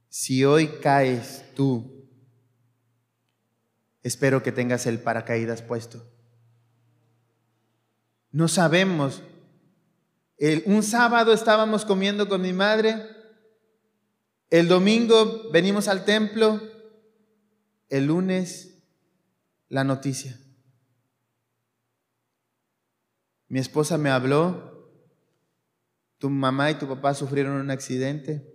Si 0.08 0.44
hoy 0.44 0.68
caes 0.80 1.44
tú, 1.54 2.08
espero 4.02 4.42
que 4.42 4.52
tengas 4.52 4.86
el 4.86 5.00
paracaídas 5.00 5.60
puesto. 5.60 6.06
No 8.30 8.48
sabemos. 8.48 9.22
un 10.66 10.82
sábado 10.82 11.32
estábamos 11.32 11.84
comiendo 11.84 12.28
con 12.28 12.40
mi 12.40 12.52
madre, 12.52 13.06
el 14.50 14.68
domingo 14.68 15.50
venimos 15.52 15.88
al 15.88 16.04
templo, 16.04 16.60
el 17.96 18.06
lunes 18.06 18.82
la 19.68 19.84
noticia. 19.84 20.36
Mi 23.46 23.60
esposa 23.60 23.98
me 23.98 24.10
habló 24.10 24.90
tu 26.18 26.28
mamá 26.28 26.72
y 26.72 26.74
tu 26.74 26.88
papá 26.88 27.14
sufrieron 27.14 27.52
un 27.52 27.70
accidente. 27.70 28.52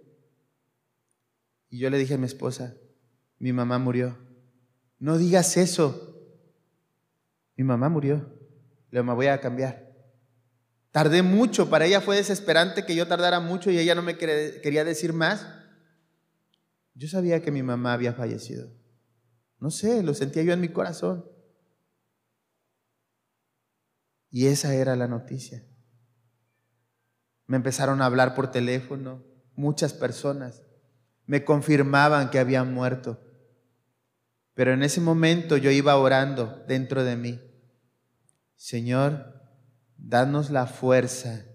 Y 1.69 1.79
yo 1.79 1.89
le 1.89 1.97
dije 1.97 2.15
a 2.15 2.17
mi 2.17 2.25
esposa, 2.25 2.75
mi 3.37 3.53
mamá 3.53 3.79
murió. 3.79 4.17
No 4.97 5.17
digas 5.17 5.55
eso. 5.55 6.17
Mi 7.55 7.63
mamá 7.63 7.87
murió. 7.87 8.37
Le 8.91 9.01
me 9.03 9.13
voy 9.13 9.27
a 9.27 9.39
cambiar. 9.39 9.89
Tardé 10.91 11.21
mucho, 11.21 11.69
para 11.69 11.85
ella 11.85 12.01
fue 12.01 12.17
desesperante 12.17 12.85
que 12.85 12.95
yo 12.95 13.07
tardara 13.07 13.39
mucho 13.39 13.71
y 13.71 13.77
ella 13.77 13.95
no 13.95 14.01
me 14.01 14.17
quería 14.17 14.83
decir 14.83 15.13
más. 15.13 15.47
Yo 16.93 17.07
sabía 17.07 17.41
que 17.41 17.51
mi 17.51 17.63
mamá 17.63 17.93
había 17.93 18.11
fallecido. 18.11 18.78
No 19.59 19.71
sé, 19.71 20.03
lo 20.03 20.13
sentía 20.13 20.43
yo 20.43 20.53
en 20.53 20.61
mi 20.61 20.69
corazón. 20.69 21.25
Y 24.31 24.47
esa 24.47 24.73
era 24.73 24.95
la 24.95 25.07
noticia. 25.07 25.63
Me 27.47 27.57
empezaron 27.57 28.01
a 28.01 28.05
hablar 28.05 28.35
por 28.35 28.51
teléfono, 28.51 29.23
muchas 29.55 29.93
personas. 29.93 30.61
Me 31.25 31.43
confirmaban 31.43 32.29
que 32.29 32.39
habían 32.39 32.73
muerto. 32.73 33.19
Pero 34.53 34.73
en 34.73 34.83
ese 34.83 35.01
momento 35.01 35.57
yo 35.57 35.71
iba 35.71 35.97
orando 35.97 36.63
dentro 36.67 37.03
de 37.03 37.15
mí. 37.15 37.41
Señor, 38.55 39.41
danos 39.97 40.51
la 40.51 40.67
fuerza 40.67 41.45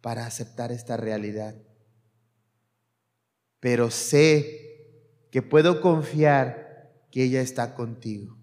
para 0.00 0.26
aceptar 0.26 0.72
esta 0.72 0.96
realidad. 0.96 1.54
Pero 3.60 3.90
sé 3.90 5.26
que 5.30 5.42
puedo 5.42 5.80
confiar 5.80 6.63
que 7.14 7.22
ella 7.22 7.42
está 7.42 7.76
contigo. 7.76 8.36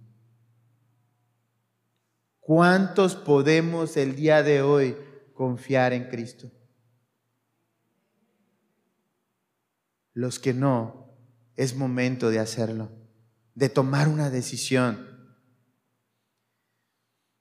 ¿Cuántos 2.39 3.17
podemos 3.17 3.97
el 3.97 4.15
día 4.15 4.43
de 4.43 4.61
hoy 4.61 4.95
confiar 5.41 5.91
en 5.91 6.03
Cristo. 6.03 6.51
Los 10.13 10.38
que 10.38 10.53
no, 10.53 11.17
es 11.55 11.76
momento 11.76 12.30
de 12.30 12.38
hacerlo, 12.38 12.91
de 13.55 13.67
tomar 13.67 14.07
una 14.07 14.30
decisión. 14.30 15.36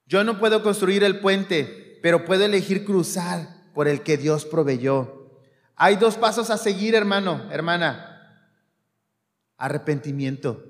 Yo 0.07 0.25
no 0.25 0.39
puedo 0.39 0.63
construir 0.63 1.05
el 1.05 1.21
puente, 1.21 1.99
pero 2.03 2.25
puedo 2.25 2.47
elegir 2.47 2.87
cruzar 2.87 3.71
por 3.75 3.87
el 3.87 4.03
que 4.03 4.17
Dios 4.17 4.47
proveyó. 4.47 5.43
Hay 5.77 5.97
dos 5.97 6.17
pasos 6.17 6.49
a 6.49 6.57
seguir, 6.57 6.95
hermano, 6.95 7.53
hermana. 7.53 8.57
Arrepentimiento. 9.59 10.70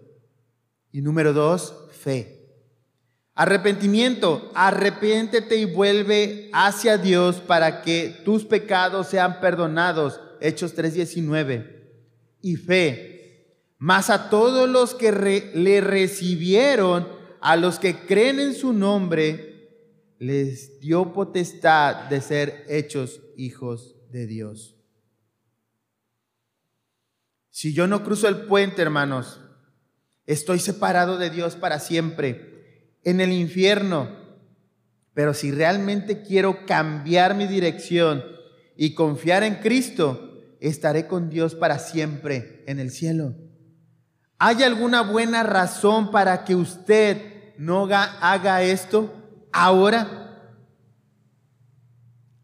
Y 0.93 1.03
número 1.03 1.33
dos, 1.33 1.75
fe. 1.93 2.41
Arrepentimiento, 3.35 4.51
arrepiéntete 4.55 5.57
y 5.57 5.65
vuelve 5.65 6.51
hacia 6.53 6.99
Dios 6.99 7.37
para 7.37 7.83
que 7.83 8.21
tus 8.25 8.45
pecados 8.45 9.07
sean 9.07 9.41
perdonados. 9.41 10.21
Hechos 10.41 10.75
3:19. 10.75 11.79
Y 12.43 12.57
fe, 12.57 13.57
más 13.79 14.11
a 14.11 14.29
todos 14.31 14.69
los 14.69 14.95
que 14.95 15.13
le 15.55 15.81
recibieron, 15.81 17.09
a 17.41 17.57
los 17.57 17.79
que 17.79 18.07
creen 18.07 18.41
en 18.41 18.55
su 18.55 18.73
nombre, 18.73 19.51
les 20.19 20.81
dio 20.81 21.15
potestad 21.15 22.11
de 22.11 22.21
ser 22.21 22.65
hechos 22.69 23.23
hijos 23.37 23.97
de 24.11 24.27
Dios. 24.27 24.77
Si 27.49 27.73
yo 27.73 27.87
no 27.87 28.05
cruzo 28.05 28.29
el 28.29 28.43
puente, 28.43 28.83
hermanos, 28.83 29.41
estoy 30.33 30.61
separado 30.61 31.19
de 31.19 31.29
Dios 31.29 31.57
para 31.57 31.81
siempre 31.81 32.97
en 33.03 33.21
el 33.21 33.33
infierno. 33.33 34.09
Pero 35.13 35.35
si 35.35 35.51
realmente 35.51 36.23
quiero 36.23 36.67
cambiar 36.67 37.35
mi 37.35 37.49
dirección 37.49 38.23
y 38.77 38.95
confiar 38.95 39.43
en 39.43 39.57
Cristo, 39.57 40.57
estaré 40.61 41.09
con 41.09 41.31
Dios 41.31 41.57
para 41.57 41.81
siempre 41.81 42.63
en 42.69 42.79
el 42.79 42.93
cielo. 42.93 43.35
¿Hay 44.39 44.63
alguna 44.63 45.03
buena 45.03 45.43
razón 45.43 46.13
para 46.13 46.45
que 46.45 46.55
usted 46.55 47.57
no 47.59 47.89
haga 47.91 48.63
esto 48.63 49.13
ahora? 49.53 50.55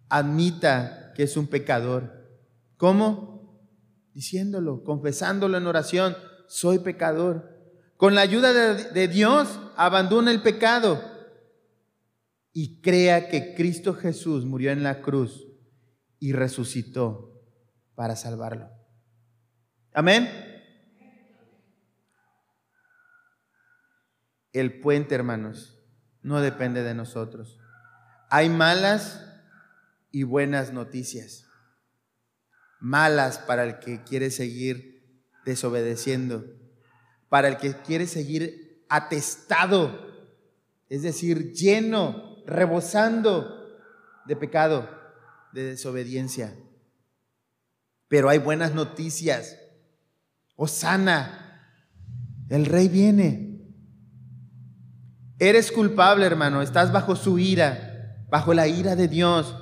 Admita 0.09 1.13
que 1.15 1.23
es 1.23 1.37
un 1.37 1.47
pecador. 1.47 2.13
¿Cómo? 2.77 3.71
Diciéndolo, 4.13 4.83
confesándolo 4.83 5.57
en 5.57 5.69
oración, 5.69 6.17
soy 6.49 6.81
pecador. 6.81 7.56
Con 7.97 8.15
la 8.15 8.21
ayuda 8.21 8.53
de, 8.53 9.09
Dios, 9.09 9.59
abandona 9.77 10.31
el 10.31 10.43
pecado 10.43 11.03
y 12.53 12.81
crea 12.81 13.29
que 13.29 13.55
Cristo 13.55 13.95
Jesús 13.95 14.45
murió 14.45 14.71
en 14.71 14.83
la 14.83 15.01
cruz 15.01 15.47
y 16.19 16.33
resucitó 16.33 17.43
para 17.95 18.17
salvarlo. 18.17 18.69
Amén. 19.93 20.47
el 24.61 24.81
puente, 24.81 25.15
hermanos, 25.15 25.79
no 26.23 26.41
depende 26.41 26.83
de 26.83 26.95
nosotros. 26.95 27.59
Hay 28.31 28.49
malas 28.49 29.23
y 30.11 30.23
buenas 30.23 30.73
noticias. 30.73 31.47
Malas 32.81 33.39
para 33.39 33.65
el 33.65 33.79
que 33.81 34.03
quiere 34.03 34.31
seguir 34.31 35.23
desobedeciendo, 35.45 36.56
para 37.29 37.49
el 37.49 37.57
que 37.57 37.75
quiere 37.75 38.07
seguir 38.07 38.85
atestado, 38.89 40.07
es 40.89 41.03
decir, 41.03 41.53
lleno, 41.53 42.37
rebosando 42.47 43.79
de 44.27 44.37
pecado, 44.37 44.89
de 45.53 45.65
desobediencia. 45.65 46.55
Pero 48.09 48.29
hay 48.29 48.39
buenas 48.39 48.75
noticias. 48.75 49.59
Osana, 50.55 51.83
el 52.49 52.67
rey 52.67 52.89
viene. 52.89 53.61
Eres 55.39 55.73
culpable, 55.73 56.25
hermano, 56.25 56.63
estás 56.63 56.93
bajo 56.93 57.17
su 57.17 57.39
ira, 57.39 58.25
bajo 58.31 58.55
la 58.55 58.69
ira 58.69 58.97
de 58.97 59.09
Dios, 59.09 59.55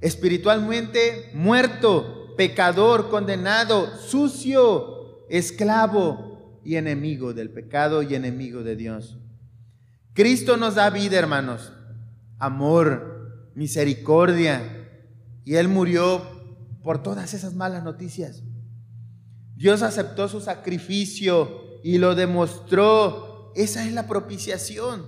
espiritualmente 0.00 1.30
muerto, 1.34 2.34
pecador, 2.36 3.10
condenado, 3.10 3.94
sucio, 3.98 5.26
esclavo 5.28 6.27
y 6.64 6.76
enemigo 6.76 7.34
del 7.34 7.50
pecado 7.50 8.02
y 8.02 8.14
enemigo 8.14 8.62
de 8.62 8.76
Dios. 8.76 9.18
Cristo 10.14 10.56
nos 10.56 10.74
da 10.74 10.90
vida, 10.90 11.18
hermanos, 11.18 11.72
amor, 12.38 13.50
misericordia, 13.54 14.62
y 15.44 15.54
Él 15.54 15.68
murió 15.68 16.22
por 16.82 17.02
todas 17.02 17.34
esas 17.34 17.54
malas 17.54 17.84
noticias. 17.84 18.42
Dios 19.56 19.82
aceptó 19.82 20.28
su 20.28 20.40
sacrificio 20.40 21.80
y 21.82 21.98
lo 21.98 22.14
demostró. 22.14 23.52
Esa 23.54 23.86
es 23.86 23.92
la 23.92 24.06
propiciación. 24.06 25.06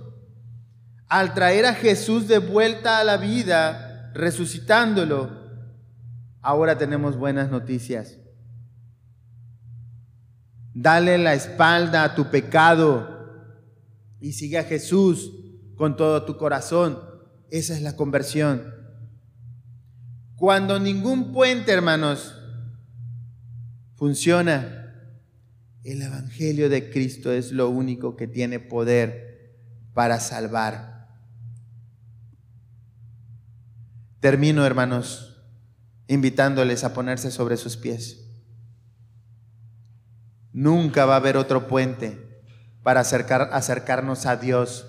Al 1.07 1.33
traer 1.33 1.65
a 1.65 1.73
Jesús 1.73 2.27
de 2.27 2.39
vuelta 2.39 2.99
a 2.99 3.03
la 3.03 3.17
vida, 3.17 4.11
resucitándolo, 4.13 5.29
ahora 6.41 6.77
tenemos 6.77 7.17
buenas 7.17 7.51
noticias. 7.51 8.17
Dale 10.73 11.17
la 11.17 11.33
espalda 11.33 12.03
a 12.03 12.15
tu 12.15 12.29
pecado 12.29 13.09
y 14.19 14.33
sigue 14.33 14.57
a 14.57 14.63
Jesús 14.63 15.33
con 15.75 15.97
todo 15.97 16.23
tu 16.25 16.37
corazón. 16.37 16.99
Esa 17.49 17.75
es 17.75 17.81
la 17.81 17.95
conversión. 17.95 18.73
Cuando 20.35 20.79
ningún 20.79 21.33
puente, 21.33 21.71
hermanos, 21.71 22.35
funciona. 23.95 24.77
El 25.83 26.01
Evangelio 26.01 26.69
de 26.69 26.91
Cristo 26.91 27.31
es 27.31 27.51
lo 27.51 27.69
único 27.69 28.15
que 28.15 28.27
tiene 28.27 28.59
poder 28.59 29.57
para 29.93 30.19
salvar. 30.19 31.09
Termino, 34.19 34.65
hermanos, 34.65 35.43
invitándoles 36.07 36.83
a 36.83 36.93
ponerse 36.93 37.31
sobre 37.31 37.57
sus 37.57 37.77
pies. 37.77 38.20
Nunca 40.53 41.05
va 41.05 41.13
a 41.13 41.17
haber 41.17 41.37
otro 41.37 41.67
puente 41.67 42.43
para 42.83 43.01
acercar, 43.01 43.49
acercarnos 43.53 44.25
a 44.25 44.35
Dios. 44.35 44.87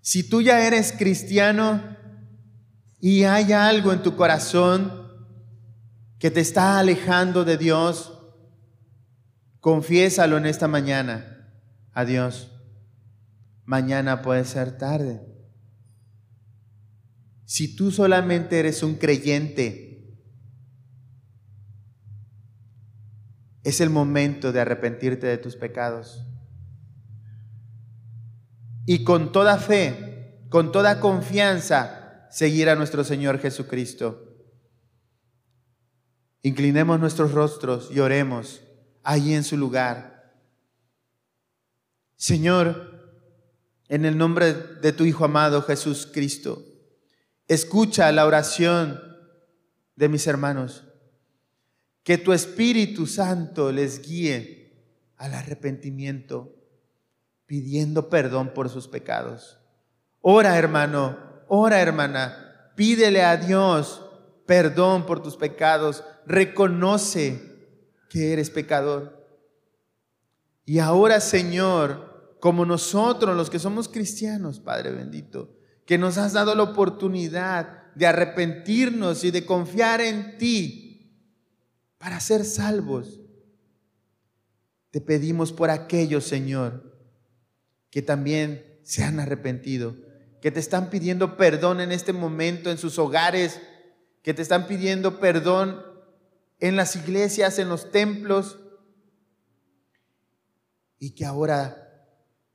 Si 0.00 0.22
tú 0.22 0.42
ya 0.42 0.66
eres 0.66 0.92
cristiano 0.92 1.96
y 3.00 3.24
hay 3.24 3.52
algo 3.52 3.92
en 3.92 4.02
tu 4.02 4.16
corazón 4.16 5.00
que 6.18 6.30
te 6.30 6.40
está 6.40 6.78
alejando 6.78 7.44
de 7.44 7.56
Dios, 7.56 8.18
confiésalo 9.60 10.36
en 10.36 10.46
esta 10.46 10.68
mañana 10.68 11.48
a 11.92 12.04
Dios. 12.04 12.50
Mañana 13.64 14.22
puede 14.22 14.44
ser 14.44 14.76
tarde. 14.76 15.20
Si 17.44 17.74
tú 17.74 17.90
solamente 17.90 18.58
eres 18.58 18.82
un 18.82 18.94
creyente, 18.94 19.89
es 23.62 23.80
el 23.80 23.90
momento 23.90 24.52
de 24.52 24.60
arrepentirte 24.60 25.26
de 25.26 25.38
tus 25.38 25.56
pecados. 25.56 26.24
Y 28.86 29.04
con 29.04 29.32
toda 29.32 29.58
fe, 29.58 30.46
con 30.48 30.72
toda 30.72 31.00
confianza, 31.00 32.26
seguir 32.30 32.68
a 32.68 32.76
nuestro 32.76 33.04
Señor 33.04 33.38
Jesucristo. 33.38 34.26
Inclinemos 36.42 36.98
nuestros 36.98 37.32
rostros 37.32 37.90
y 37.92 38.00
oremos 38.00 38.62
allí 39.02 39.34
en 39.34 39.44
su 39.44 39.56
lugar. 39.56 40.34
Señor, 42.16 42.90
en 43.88 44.04
el 44.04 44.16
nombre 44.16 44.54
de 44.54 44.92
tu 44.92 45.04
Hijo 45.04 45.24
amado 45.24 45.62
Jesús 45.62 46.08
Cristo, 46.10 46.64
escucha 47.48 48.10
la 48.12 48.26
oración 48.26 49.00
de 49.96 50.08
mis 50.08 50.26
hermanos. 50.26 50.84
Que 52.02 52.18
tu 52.18 52.32
Espíritu 52.32 53.06
Santo 53.06 53.72
les 53.72 54.06
guíe 54.06 54.72
al 55.16 55.34
arrepentimiento, 55.34 56.56
pidiendo 57.46 58.08
perdón 58.08 58.54
por 58.54 58.68
sus 58.68 58.88
pecados. 58.88 59.58
Ora, 60.20 60.56
hermano, 60.56 61.18
ora, 61.48 61.80
hermana, 61.80 62.72
pídele 62.76 63.22
a 63.22 63.36
Dios 63.36 64.02
perdón 64.46 65.06
por 65.06 65.22
tus 65.22 65.36
pecados, 65.36 66.02
reconoce 66.26 67.40
que 68.08 68.32
eres 68.32 68.50
pecador. 68.50 69.24
Y 70.64 70.80
ahora, 70.80 71.20
Señor, 71.20 72.36
como 72.40 72.66
nosotros 72.66 73.36
los 73.36 73.48
que 73.48 73.60
somos 73.60 73.88
cristianos, 73.88 74.58
Padre 74.58 74.90
bendito, 74.90 75.56
que 75.86 75.98
nos 75.98 76.18
has 76.18 76.32
dado 76.32 76.56
la 76.56 76.64
oportunidad 76.64 77.92
de 77.94 78.08
arrepentirnos 78.08 79.22
y 79.22 79.30
de 79.30 79.46
confiar 79.46 80.00
en 80.00 80.36
ti 80.36 80.89
para 82.00 82.18
ser 82.18 82.46
salvos, 82.46 83.20
te 84.90 85.02
pedimos 85.02 85.52
por 85.52 85.68
aquellos, 85.68 86.24
Señor, 86.24 86.98
que 87.90 88.00
también 88.00 88.80
se 88.82 89.04
han 89.04 89.20
arrepentido, 89.20 89.94
que 90.40 90.50
te 90.50 90.60
están 90.60 90.88
pidiendo 90.88 91.36
perdón 91.36 91.78
en 91.78 91.92
este 91.92 92.14
momento 92.14 92.70
en 92.70 92.78
sus 92.78 92.98
hogares, 92.98 93.60
que 94.22 94.32
te 94.32 94.40
están 94.40 94.66
pidiendo 94.66 95.20
perdón 95.20 95.82
en 96.58 96.74
las 96.74 96.96
iglesias, 96.96 97.58
en 97.58 97.68
los 97.68 97.90
templos, 97.90 98.58
y 100.98 101.10
que 101.10 101.26
ahora 101.26 102.06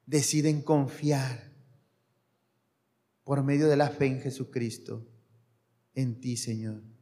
deciden 0.07 0.63
confiar 0.63 1.53
por 3.23 3.43
medio 3.43 3.67
de 3.67 3.77
la 3.77 3.91
fe 3.91 4.07
en 4.07 4.21
Jesucristo, 4.21 5.05
en 5.93 6.19
ti, 6.19 6.35
Señor. 6.35 6.94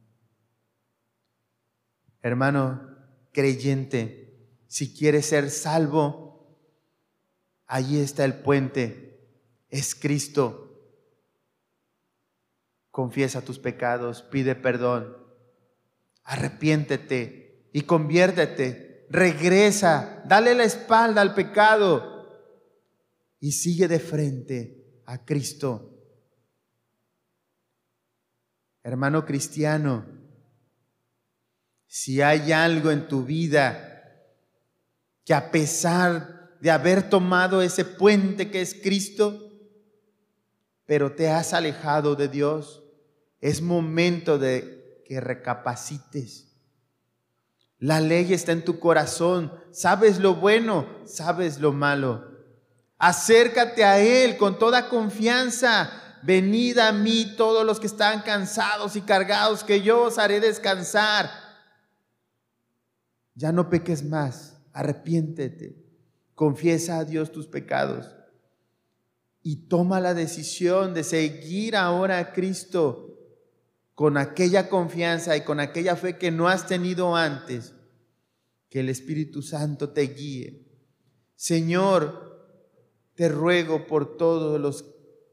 Hermano 2.24 2.88
creyente, 3.32 4.34
si 4.66 4.94
quieres 4.94 5.26
ser 5.26 5.50
salvo, 5.50 6.56
allí 7.66 8.00
está 8.00 8.24
el 8.24 8.32
puente, 8.32 9.28
es 9.68 9.94
Cristo. 9.94 10.80
Confiesa 12.90 13.42
tus 13.42 13.58
pecados, 13.58 14.22
pide 14.22 14.54
perdón, 14.54 15.18
arrepiéntete 16.22 17.68
y 17.74 17.82
conviértete, 17.82 19.06
regresa, 19.10 20.22
dale 20.24 20.54
la 20.54 20.64
espalda 20.64 21.20
al 21.20 21.34
pecado 21.34 22.26
y 23.38 23.52
sigue 23.52 23.86
de 23.86 23.98
frente 24.00 25.02
a 25.04 25.26
Cristo. 25.26 25.90
Hermano 28.82 29.26
cristiano, 29.26 30.23
si 31.96 32.20
hay 32.22 32.50
algo 32.50 32.90
en 32.90 33.06
tu 33.06 33.22
vida 33.22 34.02
que 35.24 35.32
a 35.32 35.52
pesar 35.52 36.50
de 36.60 36.72
haber 36.72 37.08
tomado 37.08 37.62
ese 37.62 37.84
puente 37.84 38.50
que 38.50 38.60
es 38.60 38.74
Cristo, 38.74 39.48
pero 40.86 41.12
te 41.12 41.28
has 41.28 41.52
alejado 41.52 42.16
de 42.16 42.26
Dios, 42.26 42.82
es 43.40 43.62
momento 43.62 44.40
de 44.40 45.04
que 45.06 45.20
recapacites. 45.20 46.56
La 47.78 48.00
ley 48.00 48.34
está 48.34 48.50
en 48.50 48.64
tu 48.64 48.80
corazón. 48.80 49.52
Sabes 49.70 50.18
lo 50.18 50.34
bueno, 50.34 50.88
sabes 51.04 51.60
lo 51.60 51.72
malo. 51.72 52.24
Acércate 52.98 53.84
a 53.84 54.00
Él 54.00 54.36
con 54.36 54.58
toda 54.58 54.88
confianza. 54.88 56.18
Venid 56.24 56.76
a 56.78 56.90
mí 56.90 57.34
todos 57.36 57.64
los 57.64 57.78
que 57.78 57.86
están 57.86 58.22
cansados 58.22 58.96
y 58.96 59.02
cargados, 59.02 59.62
que 59.62 59.80
yo 59.80 60.02
os 60.02 60.18
haré 60.18 60.40
descansar. 60.40 61.43
Ya 63.34 63.52
no 63.52 63.70
peques 63.70 64.04
más. 64.04 64.60
Arrepiéntete. 64.72 65.76
Confiesa 66.34 66.98
a 66.98 67.04
Dios 67.04 67.32
tus 67.32 67.46
pecados. 67.46 68.14
Y 69.42 69.68
toma 69.68 70.00
la 70.00 70.14
decisión 70.14 70.94
de 70.94 71.04
seguir 71.04 71.76
ahora 71.76 72.18
a 72.18 72.32
Cristo 72.32 73.14
con 73.94 74.16
aquella 74.16 74.68
confianza 74.68 75.36
y 75.36 75.42
con 75.42 75.60
aquella 75.60 75.96
fe 75.96 76.18
que 76.18 76.30
no 76.30 76.48
has 76.48 76.66
tenido 76.66 77.14
antes, 77.14 77.74
que 78.68 78.80
el 78.80 78.88
Espíritu 78.88 79.42
Santo 79.42 79.90
te 79.90 80.02
guíe. 80.02 80.66
Señor, 81.36 82.32
Te 83.14 83.28
ruego 83.28 83.86
por 83.86 84.16
todos 84.16 84.60
los 84.60 84.84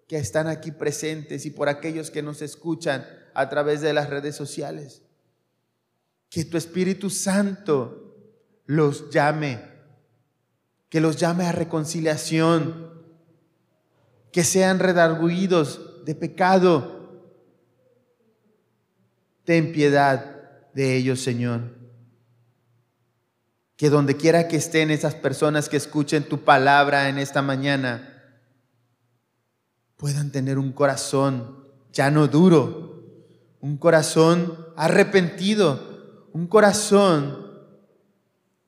que 0.07 0.17
están 0.17 0.47
aquí 0.47 0.71
presentes 0.71 1.47
y 1.47 1.49
por 1.49 1.67
aquellos 1.67 2.11
que 2.11 2.21
nos 2.21 2.43
escuchan 2.43 3.03
a 3.33 3.49
través 3.49 3.81
de 3.81 3.91
las 3.91 4.07
redes 4.07 4.35
sociales. 4.35 5.01
Que 6.31 6.45
tu 6.45 6.57
Espíritu 6.57 7.11
Santo 7.11 8.15
los 8.65 9.11
llame, 9.11 9.61
que 10.89 11.01
los 11.01 11.17
llame 11.17 11.45
a 11.45 11.51
reconciliación, 11.51 12.89
que 14.31 14.43
sean 14.43 14.79
redarguidos 14.79 16.05
de 16.05 16.15
pecado. 16.15 17.27
Ten 19.43 19.73
piedad 19.73 20.71
de 20.73 20.95
ellos, 20.95 21.21
Señor. 21.21 21.75
Que 23.75 23.89
donde 23.89 24.15
quiera 24.15 24.47
que 24.47 24.55
estén 24.55 24.89
esas 24.89 25.15
personas 25.15 25.67
que 25.67 25.77
escuchen 25.77 26.23
tu 26.23 26.45
palabra 26.45 27.09
en 27.09 27.17
esta 27.17 27.41
mañana, 27.41 28.07
puedan 29.97 30.31
tener 30.31 30.57
un 30.57 30.71
corazón 30.71 31.67
ya 31.91 32.09
no 32.09 32.27
duro, 32.27 33.03
un 33.59 33.77
corazón 33.77 34.57
arrepentido, 34.77 35.90
un 36.33 36.47
corazón 36.47 37.51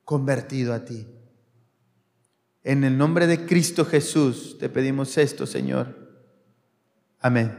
convertido 0.03 0.73
a 0.73 0.85
ti. 0.85 1.07
En 2.63 2.83
el 2.83 2.97
nombre 2.97 3.27
de 3.27 3.45
Cristo 3.45 3.85
Jesús 3.85 4.57
te 4.59 4.69
pedimos 4.69 5.17
esto, 5.17 5.45
Señor. 5.45 6.03
Amén. 7.19 7.57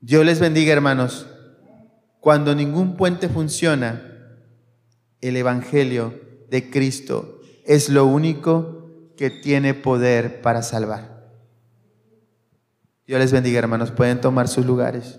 Dios 0.00 0.24
les 0.24 0.40
bendiga, 0.40 0.72
hermanos. 0.72 1.26
Cuando 2.20 2.54
ningún 2.54 2.96
puente 2.96 3.28
funciona, 3.28 4.36
el 5.20 5.36
Evangelio 5.36 6.20
de 6.48 6.70
Cristo 6.70 7.40
es 7.64 7.88
lo 7.88 8.06
único 8.06 9.12
que 9.16 9.30
tiene 9.30 9.74
poder 9.74 10.40
para 10.40 10.62
salvar. 10.62 11.30
Dios 13.06 13.20
les 13.20 13.32
bendiga, 13.32 13.58
hermanos. 13.58 13.90
Pueden 13.90 14.20
tomar 14.20 14.48
sus 14.48 14.64
lugares. 14.64 15.18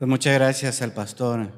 Pues 0.00 0.08
muchas 0.08 0.32
gracias 0.32 0.80
al 0.80 0.94
pastor 0.94 1.52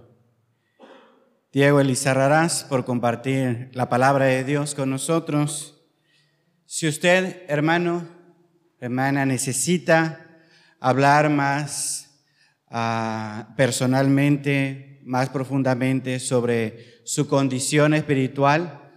Diego 1.53 1.79
Elizarrarás 1.79 2.65
por 2.65 2.85
compartir 2.85 3.71
la 3.73 3.89
palabra 3.89 4.25
de 4.25 4.43
Dios 4.43 4.75
con 4.75 4.91
nosotros. 4.91 5.81
Si 6.67 6.89
usted, 6.89 7.45
hermano, 7.47 8.05
hermana, 8.81 9.25
necesita 9.27 10.41
hablar 10.81 11.31
más 11.31 12.25
ah, 12.69 13.55
personalmente, 13.57 15.01
más 15.05 15.29
profundamente 15.29 16.19
sobre 16.19 17.01
su 17.05 17.29
condición 17.29 17.95
espiritual, 17.95 18.91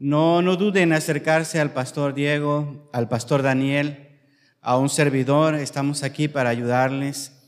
no, 0.00 0.42
no 0.42 0.56
duden 0.56 0.88
en 0.88 0.94
acercarse 0.94 1.60
al 1.60 1.72
pastor 1.72 2.12
Diego, 2.12 2.90
al 2.92 3.08
pastor 3.08 3.42
Daniel, 3.42 4.18
a 4.60 4.76
un 4.76 4.88
servidor. 4.88 5.54
Estamos 5.54 6.02
aquí 6.02 6.26
para 6.26 6.50
ayudarles 6.50 7.39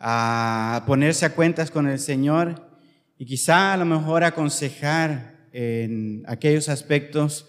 a 0.00 0.84
ponerse 0.86 1.26
a 1.26 1.34
cuentas 1.34 1.70
con 1.70 1.88
el 1.88 1.98
Señor 1.98 2.68
y 3.18 3.26
quizá 3.26 3.72
a 3.72 3.76
lo 3.76 3.84
mejor 3.84 4.24
aconsejar 4.24 5.48
en 5.52 6.22
aquellos 6.26 6.68
aspectos 6.68 7.48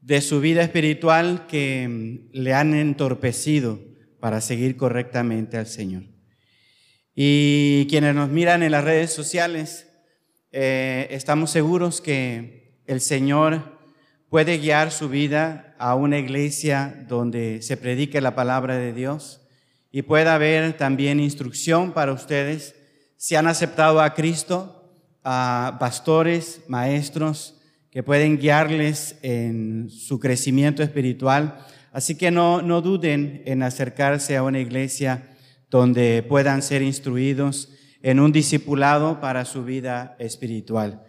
de 0.00 0.20
su 0.20 0.40
vida 0.40 0.62
espiritual 0.62 1.46
que 1.46 2.28
le 2.32 2.54
han 2.54 2.74
entorpecido 2.74 3.80
para 4.20 4.40
seguir 4.40 4.76
correctamente 4.76 5.56
al 5.56 5.66
Señor. 5.66 6.04
Y 7.14 7.86
quienes 7.88 8.14
nos 8.14 8.30
miran 8.30 8.62
en 8.62 8.72
las 8.72 8.84
redes 8.84 9.12
sociales, 9.12 9.88
eh, 10.52 11.08
estamos 11.10 11.50
seguros 11.50 12.00
que 12.00 12.80
el 12.86 13.00
Señor 13.00 13.78
puede 14.28 14.58
guiar 14.58 14.92
su 14.92 15.08
vida 15.08 15.74
a 15.78 15.94
una 15.94 16.18
iglesia 16.18 17.04
donde 17.08 17.60
se 17.62 17.76
predique 17.76 18.20
la 18.20 18.34
palabra 18.34 18.76
de 18.76 18.92
Dios 18.92 19.41
y 19.92 20.02
pueda 20.02 20.34
haber 20.34 20.76
también 20.76 21.20
instrucción 21.20 21.92
para 21.92 22.12
ustedes 22.12 22.74
si 23.18 23.36
han 23.36 23.46
aceptado 23.46 24.00
a 24.00 24.14
Cristo, 24.14 24.90
a 25.22 25.76
pastores, 25.78 26.62
maestros 26.66 27.60
que 27.90 28.02
pueden 28.02 28.38
guiarles 28.38 29.16
en 29.22 29.90
su 29.90 30.18
crecimiento 30.18 30.82
espiritual. 30.82 31.58
Así 31.92 32.16
que 32.16 32.30
no, 32.30 32.62
no 32.62 32.80
duden 32.80 33.42
en 33.44 33.62
acercarse 33.62 34.34
a 34.36 34.42
una 34.42 34.60
iglesia 34.60 35.28
donde 35.70 36.22
puedan 36.22 36.62
ser 36.62 36.80
instruidos 36.80 37.68
en 38.02 38.18
un 38.18 38.32
discipulado 38.32 39.20
para 39.20 39.44
su 39.44 39.62
vida 39.62 40.16
espiritual. 40.18 41.04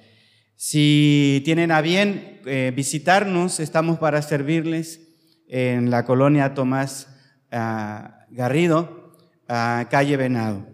Si 0.55 1.41
tienen 1.45 1.71
a 1.71 1.81
bien 1.81 2.41
eh, 2.45 2.71
visitarnos, 2.75 3.59
estamos 3.59 3.97
para 3.97 4.21
servirles 4.21 5.01
en 5.47 5.89
la 5.89 6.05
colonia 6.05 6.53
Tomás 6.53 7.07
ah, 7.51 8.22
Garrido, 8.33 9.11
a 9.47 9.87
calle 9.91 10.17
Venado. 10.17 10.65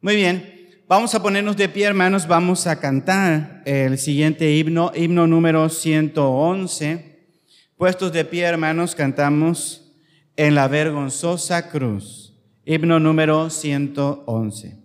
Muy 0.00 0.16
bien, 0.16 0.70
vamos 0.88 1.14
a 1.14 1.22
ponernos 1.22 1.56
de 1.58 1.68
pie, 1.68 1.84
hermanos, 1.84 2.26
vamos 2.26 2.66
a 2.66 2.80
cantar 2.80 3.62
el 3.66 3.98
siguiente 3.98 4.56
himno, 4.56 4.90
himno 4.94 5.26
número 5.26 5.68
111. 5.68 7.28
Puestos 7.76 8.10
de 8.12 8.24
pie, 8.24 8.44
hermanos, 8.44 8.94
cantamos 8.94 9.92
en 10.36 10.54
la 10.54 10.66
vergonzosa 10.66 11.68
cruz, 11.68 12.40
himno 12.64 12.98
número 12.98 13.50
111. 13.50 14.81